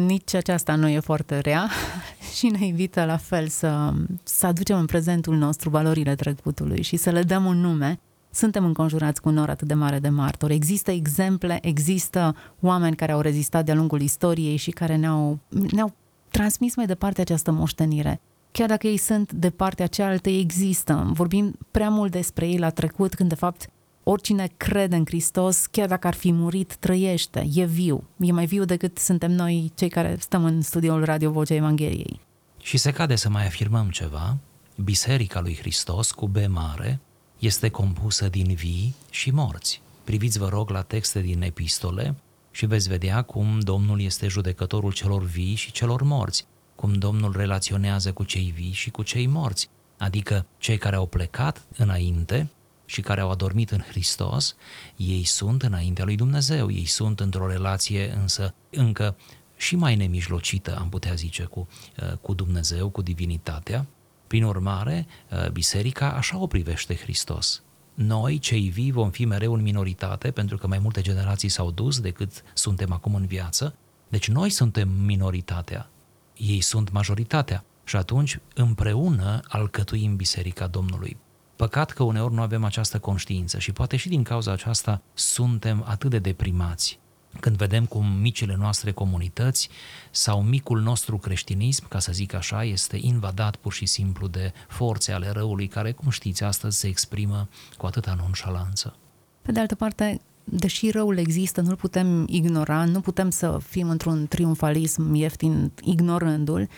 nici 0.07 0.35
aceasta 0.35 0.75
nu 0.75 0.89
e 0.89 1.01
foarte 1.01 1.39
rea 1.39 1.69
și 2.37 2.47
ne 2.47 2.67
invită 2.67 3.05
la 3.05 3.17
fel 3.17 3.49
să, 3.49 3.93
să 4.23 4.47
aducem 4.47 4.79
în 4.79 4.87
prezentul 4.87 5.37
nostru 5.37 5.71
valorile 5.71 6.15
trecutului 6.15 6.83
și 6.83 6.97
să 6.97 7.11
le 7.11 7.23
dăm 7.23 7.45
un 7.45 7.61
nume. 7.61 8.01
Suntem 8.31 8.65
înconjurați 8.65 9.21
cu 9.21 9.29
un 9.29 9.35
nor 9.35 9.49
atât 9.49 9.69
de 9.69 9.75
mare 9.75 9.99
de 9.99 10.09
martori. 10.09 10.55
Există 10.55 10.91
exemple, 10.91 11.59
există 11.63 12.37
oameni 12.61 12.97
care 12.97 13.13
au 13.13 13.21
rezistat 13.21 13.65
de-a 13.65 13.75
lungul 13.75 14.01
istoriei 14.01 14.57
și 14.57 14.71
care 14.71 14.97
ne-au, 14.97 15.39
ne-au 15.71 15.95
transmis 16.31 16.77
mai 16.77 16.87
departe 16.87 17.21
această 17.21 17.51
moștenire. 17.51 18.21
Chiar 18.53 18.69
dacă 18.69 18.87
ei 18.87 18.97
sunt 18.97 19.33
de 19.33 19.51
partea 19.51 19.87
cealaltă, 19.87 20.29
există. 20.29 21.11
Vorbim 21.13 21.59
prea 21.71 21.89
mult 21.89 22.11
despre 22.11 22.47
ei 22.47 22.59
la 22.59 22.71
trecut, 22.71 23.15
când 23.15 23.29
de 23.29 23.35
fapt 23.35 23.71
oricine 24.11 24.49
crede 24.57 24.97
în 24.97 25.05
Hristos, 25.07 25.67
chiar 25.67 25.89
dacă 25.89 26.07
ar 26.07 26.15
fi 26.15 26.33
murit, 26.33 26.77
trăiește, 26.77 27.49
e 27.55 27.65
viu. 27.65 28.05
E 28.17 28.33
mai 28.33 28.47
viu 28.47 28.65
decât 28.65 28.99
suntem 28.99 29.31
noi 29.31 29.73
cei 29.75 29.89
care 29.89 30.17
stăm 30.21 30.45
în 30.45 30.63
studioul 30.63 31.05
Radio 31.05 31.31
Vocea 31.31 31.55
Evangheliei. 31.55 32.21
Și 32.63 32.77
se 32.77 32.91
cade 32.91 33.17
să 33.17 33.29
mai 33.29 33.47
afirmăm 33.47 33.91
ceva, 33.91 34.37
Biserica 34.85 35.41
lui 35.41 35.57
Hristos 35.57 36.11
cu 36.11 36.29
B 36.29 36.37
mare 36.47 37.01
este 37.39 37.69
compusă 37.69 38.29
din 38.29 38.55
vii 38.55 38.95
și 39.11 39.31
morți. 39.31 39.83
Priviți, 40.05 40.39
vă 40.39 40.49
rog, 40.49 40.71
la 40.71 40.83
texte 40.83 41.21
din 41.21 41.43
epistole 41.43 42.15
și 42.51 42.67
veți 42.67 42.89
vedea 42.89 43.23
cum 43.23 43.59
Domnul 43.61 44.01
este 44.01 44.29
judecătorul 44.29 44.93
celor 44.93 45.23
vii 45.23 45.55
și 45.55 45.73
celor 45.73 46.03
morți, 46.03 46.47
cum 46.75 46.93
Domnul 46.93 47.35
relaționează 47.37 48.13
cu 48.13 48.25
cei 48.25 48.53
vii 48.57 48.73
și 48.73 48.91
cu 48.91 49.03
cei 49.03 49.27
morți, 49.27 49.69
adică 49.99 50.47
cei 50.59 50.79
care 50.79 50.97
au 50.97 51.07
plecat 51.07 51.67
înainte 51.77 52.49
și 52.89 53.01
care 53.01 53.21
au 53.21 53.31
adormit 53.31 53.71
în 53.71 53.81
Hristos, 53.81 54.57
ei 54.97 55.25
sunt 55.25 55.63
înaintea 55.63 56.05
lui 56.05 56.17
Dumnezeu, 56.17 56.71
ei 56.71 56.85
sunt 56.85 57.21
într-o 57.21 57.47
relație 57.47 58.13
însă 58.13 58.55
încă 58.71 59.17
și 59.57 59.77
mai 59.77 59.97
nemijlocită, 59.97 60.77
am 60.77 60.89
putea 60.89 61.15
zice, 61.15 61.45
cu, 61.45 61.69
uh, 62.03 62.13
cu 62.21 62.35
Dumnezeu, 62.35 62.89
cu 62.89 63.03
divinitatea. 63.03 63.87
Prin 64.27 64.45
urmare, 64.45 65.07
uh, 65.31 65.51
biserica 65.51 66.13
așa 66.13 66.39
o 66.39 66.47
privește 66.47 66.95
Hristos. 66.95 67.63
Noi, 67.95 68.39
cei 68.39 68.69
vii, 68.69 68.91
vom 68.91 69.11
fi 69.11 69.25
mereu 69.25 69.55
în 69.55 69.63
minoritate, 69.63 70.31
pentru 70.31 70.57
că 70.57 70.67
mai 70.67 70.79
multe 70.79 71.01
generații 71.01 71.49
s-au 71.49 71.71
dus 71.71 72.01
decât 72.01 72.43
suntem 72.55 72.93
acum 72.93 73.15
în 73.15 73.27
viață. 73.27 73.75
Deci 74.09 74.29
noi 74.29 74.51
suntem 74.51 74.89
minoritatea, 74.89 75.91
ei 76.37 76.61
sunt 76.61 76.91
majoritatea. 76.91 77.65
Și 77.85 77.97
atunci, 77.97 78.39
împreună, 78.55 79.41
alcătuim 79.49 80.17
Biserica 80.17 80.67
Domnului. 80.67 81.17
Păcat 81.59 81.91
că 81.91 82.03
uneori 82.03 82.35
nu 82.35 82.41
avem 82.43 82.65
această 82.65 82.99
conștiință 82.99 83.59
și 83.59 83.73
poate 83.73 83.97
și 83.97 84.09
din 84.09 84.23
cauza 84.23 84.53
aceasta 84.53 85.03
suntem 85.15 85.85
atât 85.87 86.11
de 86.11 86.19
deprimați. 86.19 86.99
Când 87.41 87.57
vedem 87.57 87.85
cum 87.85 88.07
micile 88.07 88.57
noastre 88.59 88.93
comunități 88.93 89.69
sau 90.11 90.43
micul 90.43 90.81
nostru 90.81 91.19
creștinism, 91.19 91.89
ca 91.89 91.99
să 91.99 92.13
zic 92.13 92.35
așa, 92.35 92.65
este 92.65 92.99
invadat 93.01 93.57
pur 93.57 93.73
și 93.73 93.87
simplu 93.87 94.27
de 94.27 94.53
forțe 94.69 95.13
ale 95.13 95.31
răului 95.31 95.67
care, 95.67 95.93
cum 95.93 96.11
știți, 96.11 96.45
astăzi 96.45 96.79
se 96.79 96.87
exprimă 96.87 97.49
cu 97.77 97.87
atâta 97.87 98.17
nonșalanță. 98.21 98.97
Pe 99.43 99.53
de 99.53 99.61
altă 99.61 99.75
parte, 99.75 100.21
deși 100.45 100.91
răul 100.91 101.19
există, 101.19 101.61
nu-l 101.61 101.77
putem 101.77 102.27
ignora, 102.29 102.85
nu 102.85 103.01
putem 103.01 103.31
să 103.31 103.59
fim 103.69 103.89
într-un 103.89 104.27
triumfalism 104.27 105.15
ieftin 105.15 105.73
ignorându-l, 105.83 106.69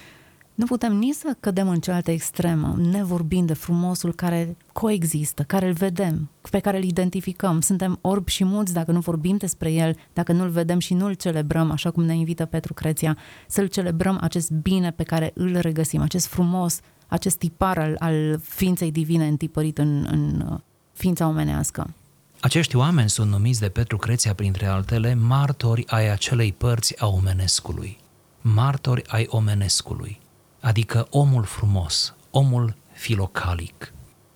nu 0.54 0.66
putem 0.66 0.96
nici 0.96 1.14
să 1.14 1.36
cădem 1.40 1.68
în 1.68 1.80
cealaltă 1.80 2.10
extremă, 2.10 2.74
nevorbind 2.78 3.46
de 3.46 3.52
frumosul 3.52 4.14
care 4.14 4.56
coexistă, 4.72 5.42
care 5.42 5.66
îl 5.66 5.72
vedem, 5.72 6.30
pe 6.50 6.58
care 6.58 6.76
îl 6.76 6.84
identificăm. 6.84 7.60
Suntem 7.60 7.98
orbi 8.00 8.30
și 8.30 8.44
mulți 8.44 8.72
dacă 8.72 8.92
nu 8.92 9.00
vorbim 9.00 9.36
despre 9.36 9.72
el, 9.72 9.96
dacă 10.12 10.32
nu-l 10.32 10.48
vedem 10.48 10.78
și 10.78 10.94
nu-l 10.94 11.14
celebrăm, 11.14 11.70
așa 11.70 11.90
cum 11.90 12.04
ne 12.04 12.14
invită 12.14 12.44
Petru 12.44 12.74
Creția, 12.74 13.16
să-l 13.48 13.66
celebrăm 13.66 14.18
acest 14.20 14.50
bine 14.50 14.90
pe 14.90 15.02
care 15.02 15.30
îl 15.34 15.56
regăsim, 15.58 16.00
acest 16.00 16.26
frumos, 16.26 16.80
acest 17.06 17.36
tipar 17.36 17.78
al, 17.78 17.96
al 17.98 18.40
ființei 18.42 18.90
divine 18.90 19.26
întipărit 19.26 19.78
în, 19.78 20.06
în 20.10 20.46
uh, 20.50 20.58
ființa 20.92 21.26
omenească. 21.26 21.94
Acești 22.40 22.76
oameni 22.76 23.10
sunt 23.10 23.30
numiți 23.30 23.60
de 23.60 23.68
Petru 23.68 23.96
Creția, 23.96 24.34
printre 24.34 24.66
altele, 24.66 25.14
martori 25.14 25.84
ai 25.88 26.10
acelei 26.10 26.52
părți 26.52 27.00
a 27.00 27.06
omenescului. 27.06 27.98
Martori 28.40 29.02
ai 29.06 29.26
omenescului 29.30 30.20
adică 30.60 31.06
omul 31.10 31.44
frumos, 31.44 32.14
omul 32.30 32.76
filocalic, 32.92 33.92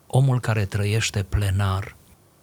omul 0.06 0.40
care 0.40 0.64
trăiește 0.64 1.22
plenar, 1.22 1.96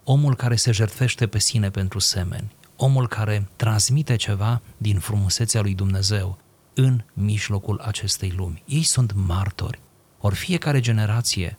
omul 0.03 0.35
care 0.35 0.55
se 0.55 0.71
jertfește 0.71 1.27
pe 1.27 1.39
sine 1.39 1.69
pentru 1.69 1.99
semeni, 1.99 2.51
omul 2.75 3.07
care 3.07 3.47
transmite 3.55 4.15
ceva 4.15 4.61
din 4.77 4.99
frumusețea 4.99 5.61
lui 5.61 5.73
Dumnezeu 5.73 6.37
în 6.73 7.03
mijlocul 7.13 7.79
acestei 7.79 8.33
lumi. 8.35 8.63
Ei 8.65 8.83
sunt 8.83 9.13
martori. 9.13 9.79
Ori 10.19 10.35
fiecare 10.35 10.79
generație 10.79 11.57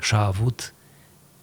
și-a 0.00 0.20
avut, 0.20 0.74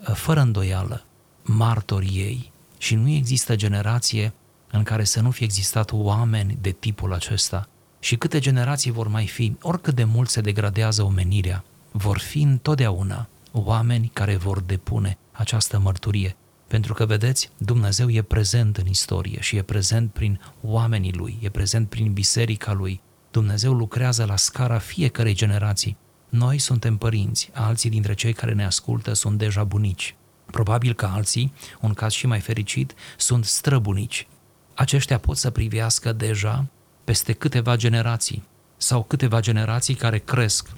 uh, 0.08 0.16
fără 0.16 0.40
îndoială, 0.40 1.06
martori 1.42 2.06
ei 2.06 2.52
și 2.78 2.96
nu 2.96 3.10
există 3.10 3.56
generație 3.56 4.34
în 4.72 4.84
care 4.84 5.04
să 5.04 5.22
nu 5.22 5.32
fie 5.32 5.46
existat 5.46 5.92
oameni 5.92 6.58
de 6.62 6.72
tipul 6.72 7.14
acesta 7.14 7.70
și 8.04 8.16
câte 8.16 8.40
generații 8.40 8.92
vor 8.92 9.08
mai 9.08 9.28
fi, 9.28 9.56
oricât 9.62 9.96
de 9.96 10.04
mult 10.04 10.30
se 10.30 10.42
degradează 10.42 11.04
omenirea, 11.04 11.64
vor 11.92 12.18
fi 12.18 12.42
întotdeauna 12.42 13.28
oameni 13.52 14.12
care 14.14 14.36
vor 14.36 14.62
depune 14.62 15.18
această 15.32 15.80
mărturie. 15.80 16.36
Pentru 16.68 16.94
că, 16.94 17.06
vedeți, 17.06 17.50
Dumnezeu 17.58 18.10
e 18.10 18.22
prezent 18.22 18.78
în 18.78 18.88
istorie 18.88 19.42
și 19.42 19.56
e 19.56 19.62
prezent 19.62 20.12
prin 20.12 20.42
oamenii 20.62 21.14
Lui, 21.14 21.38
e 21.42 21.50
prezent 21.50 21.90
prin 21.90 22.14
biserica 22.14 22.74
Lui. 22.74 23.02
Dumnezeu 23.32 23.74
lucrează 23.74 24.26
la 24.26 24.36
scara 24.36 24.78
fiecarei 24.78 25.34
generații. 25.34 25.98
Noi 26.30 26.58
suntem 26.58 26.98
părinți, 26.98 27.50
alții 27.54 27.90
dintre 27.90 28.14
cei 28.14 28.34
care 28.34 28.54
ne 28.54 28.66
ascultă 28.66 29.14
sunt 29.14 29.38
deja 29.38 29.64
bunici. 29.64 30.16
Probabil 30.46 30.94
că 30.94 31.06
alții, 31.06 31.54
un 31.82 31.94
caz 31.94 32.12
și 32.12 32.28
mai 32.28 32.40
fericit, 32.40 32.94
sunt 33.18 33.46
străbunici. 33.46 34.28
Aceștia 34.74 35.18
pot 35.18 35.38
să 35.38 35.50
privească 35.50 36.12
deja 36.12 36.66
peste 37.12 37.34
câteva 37.34 37.76
generații 37.76 38.44
sau 38.78 39.04
câteva 39.04 39.40
generații 39.40 39.96
care 39.96 40.18
cresc, 40.18 40.70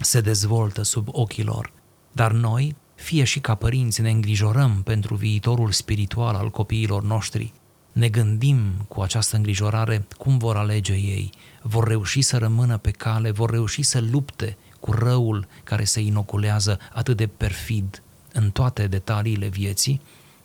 se 0.00 0.20
dezvoltă 0.20 0.82
sub 0.82 1.08
ochii 1.10 1.44
lor. 1.44 1.72
Dar 2.12 2.32
noi, 2.32 2.76
fie 2.94 3.24
și 3.24 3.40
ca 3.40 3.54
părinți, 3.54 4.00
ne 4.00 4.10
îngrijorăm 4.10 4.82
pentru 4.82 5.14
viitorul 5.14 5.70
spiritual 5.70 6.34
al 6.34 6.50
copiilor 6.50 7.02
noștri. 7.02 7.52
Ne 7.92 8.08
gândim 8.08 8.84
cu 8.88 9.00
această 9.00 9.36
îngrijorare 9.36 10.06
cum 10.18 10.38
vor 10.38 10.56
alege 10.56 10.92
ei, 10.92 11.30
vor 11.62 11.88
reuși 11.88 12.22
să 12.22 12.38
rămână 12.38 12.78
pe 12.78 12.90
cale, 12.90 13.30
vor 13.30 13.50
reuși 13.50 13.82
să 13.82 14.00
lupte 14.10 14.56
cu 14.80 14.92
răul 14.92 15.46
care 15.64 15.84
se 15.84 16.00
inoculează 16.00 16.78
atât 16.92 17.16
de 17.16 17.26
perfid 17.26 18.02
în 18.32 18.50
toate 18.50 18.86
detaliile 18.86 19.48
vieții, 19.48 20.00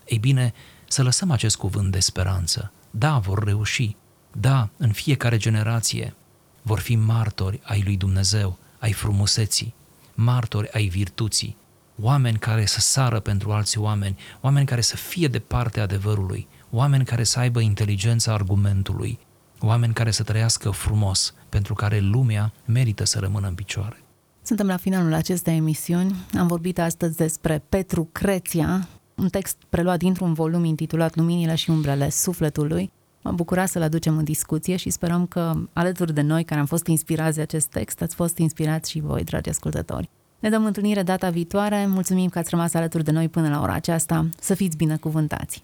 ei 0.05 0.17
bine, 0.17 0.53
să 0.87 1.03
lăsăm 1.03 1.31
acest 1.31 1.55
cuvânt 1.55 1.91
de 1.91 1.99
speranță. 1.99 2.71
Da, 2.91 3.17
vor 3.17 3.43
reuși, 3.43 3.95
da, 4.39 4.69
în 4.78 4.91
fiecare 4.91 5.38
generație 5.38 6.13
vor 6.62 6.80
fi 6.80 6.95
martori 6.95 7.60
ai 7.63 7.82
lui 7.86 7.97
Dumnezeu, 7.97 8.58
ai 8.80 8.91
frumuseții, 8.91 9.73
martori 10.13 10.71
ai 10.71 10.88
virtuții, 10.88 11.58
oameni 12.02 12.38
care 12.38 12.65
să 12.65 12.80
sară 12.80 13.19
pentru 13.19 13.52
alți 13.52 13.78
oameni, 13.78 14.17
oameni 14.41 14.65
care 14.65 14.82
să 14.82 14.95
fie 14.95 15.28
de 15.28 15.39
partea 15.39 15.84
adevărului, 15.84 16.47
oameni 16.69 17.06
care 17.06 17.23
să 17.23 17.39
aibă 17.39 17.60
inteligența 17.60 18.34
argumentului, 18.34 19.19
oameni 19.60 19.93
care 19.93 20.12
să 20.12 20.23
trăiască 20.23 20.69
frumos, 20.69 21.34
pentru 21.50 21.73
care 21.73 22.00
lumea 22.00 22.54
merită 22.65 23.04
să 23.04 23.19
rămână 23.19 23.47
în 23.47 23.54
picioare. 23.54 24.04
Suntem 24.41 24.67
la 24.67 24.78
finalul 24.78 25.13
acestei 25.13 25.56
emisiuni. 25.56 26.15
Am 26.38 26.47
vorbit 26.47 26.80
astăzi 26.80 27.17
despre 27.17 27.63
Petru 27.69 28.10
Creția, 28.12 28.88
un 29.15 29.30
text 29.30 29.58
preluat 29.69 29.97
dintr-un 29.97 30.34
volum 30.34 30.63
intitulat 30.63 31.15
Luminile 31.15 31.56
și 31.56 31.69
umbrele 31.69 32.10
sufletului. 32.10 32.91
M-am 33.21 33.36
bucurat 33.36 33.69
să-l 33.69 33.82
aducem 33.82 34.17
în 34.17 34.23
discuție 34.23 34.75
și 34.75 34.89
sperăm 34.89 35.25
că 35.25 35.53
alături 35.73 36.13
de 36.13 36.21
noi, 36.21 36.43
care 36.43 36.60
am 36.60 36.65
fost 36.65 36.88
inspirați 36.88 37.36
de 37.36 37.41
acest 37.41 37.67
text, 37.67 38.01
ați 38.01 38.15
fost 38.15 38.38
inspirați 38.38 38.91
și 38.91 38.99
voi, 38.99 39.23
dragi 39.23 39.49
ascultători. 39.49 40.10
Ne 40.39 40.49
dăm 40.49 40.65
întâlnire 40.65 41.03
data 41.03 41.30
viitoare. 41.30 41.86
Mulțumim 41.88 42.30
că 42.30 42.39
ați 42.39 42.49
rămas 42.49 42.73
alături 42.73 43.03
de 43.03 43.12
noi 43.12 43.30
până 43.30 43.49
la 43.49 43.62
ora 43.62 43.73
aceasta. 43.73 44.30
Să 44.39 44.53
fiți 44.53 44.77
binecuvântați! 44.77 45.63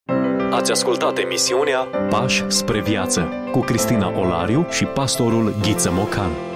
Ați 0.51 0.71
ascultat 0.71 1.17
emisiunea 1.17 1.79
Pași 2.09 2.43
spre 2.47 2.81
viață 2.81 3.27
cu 3.51 3.59
Cristina 3.59 4.19
Olariu 4.19 4.65
și 4.69 4.85
pastorul 4.85 5.55
Ghiță 5.61 5.91
Mocan. 5.91 6.52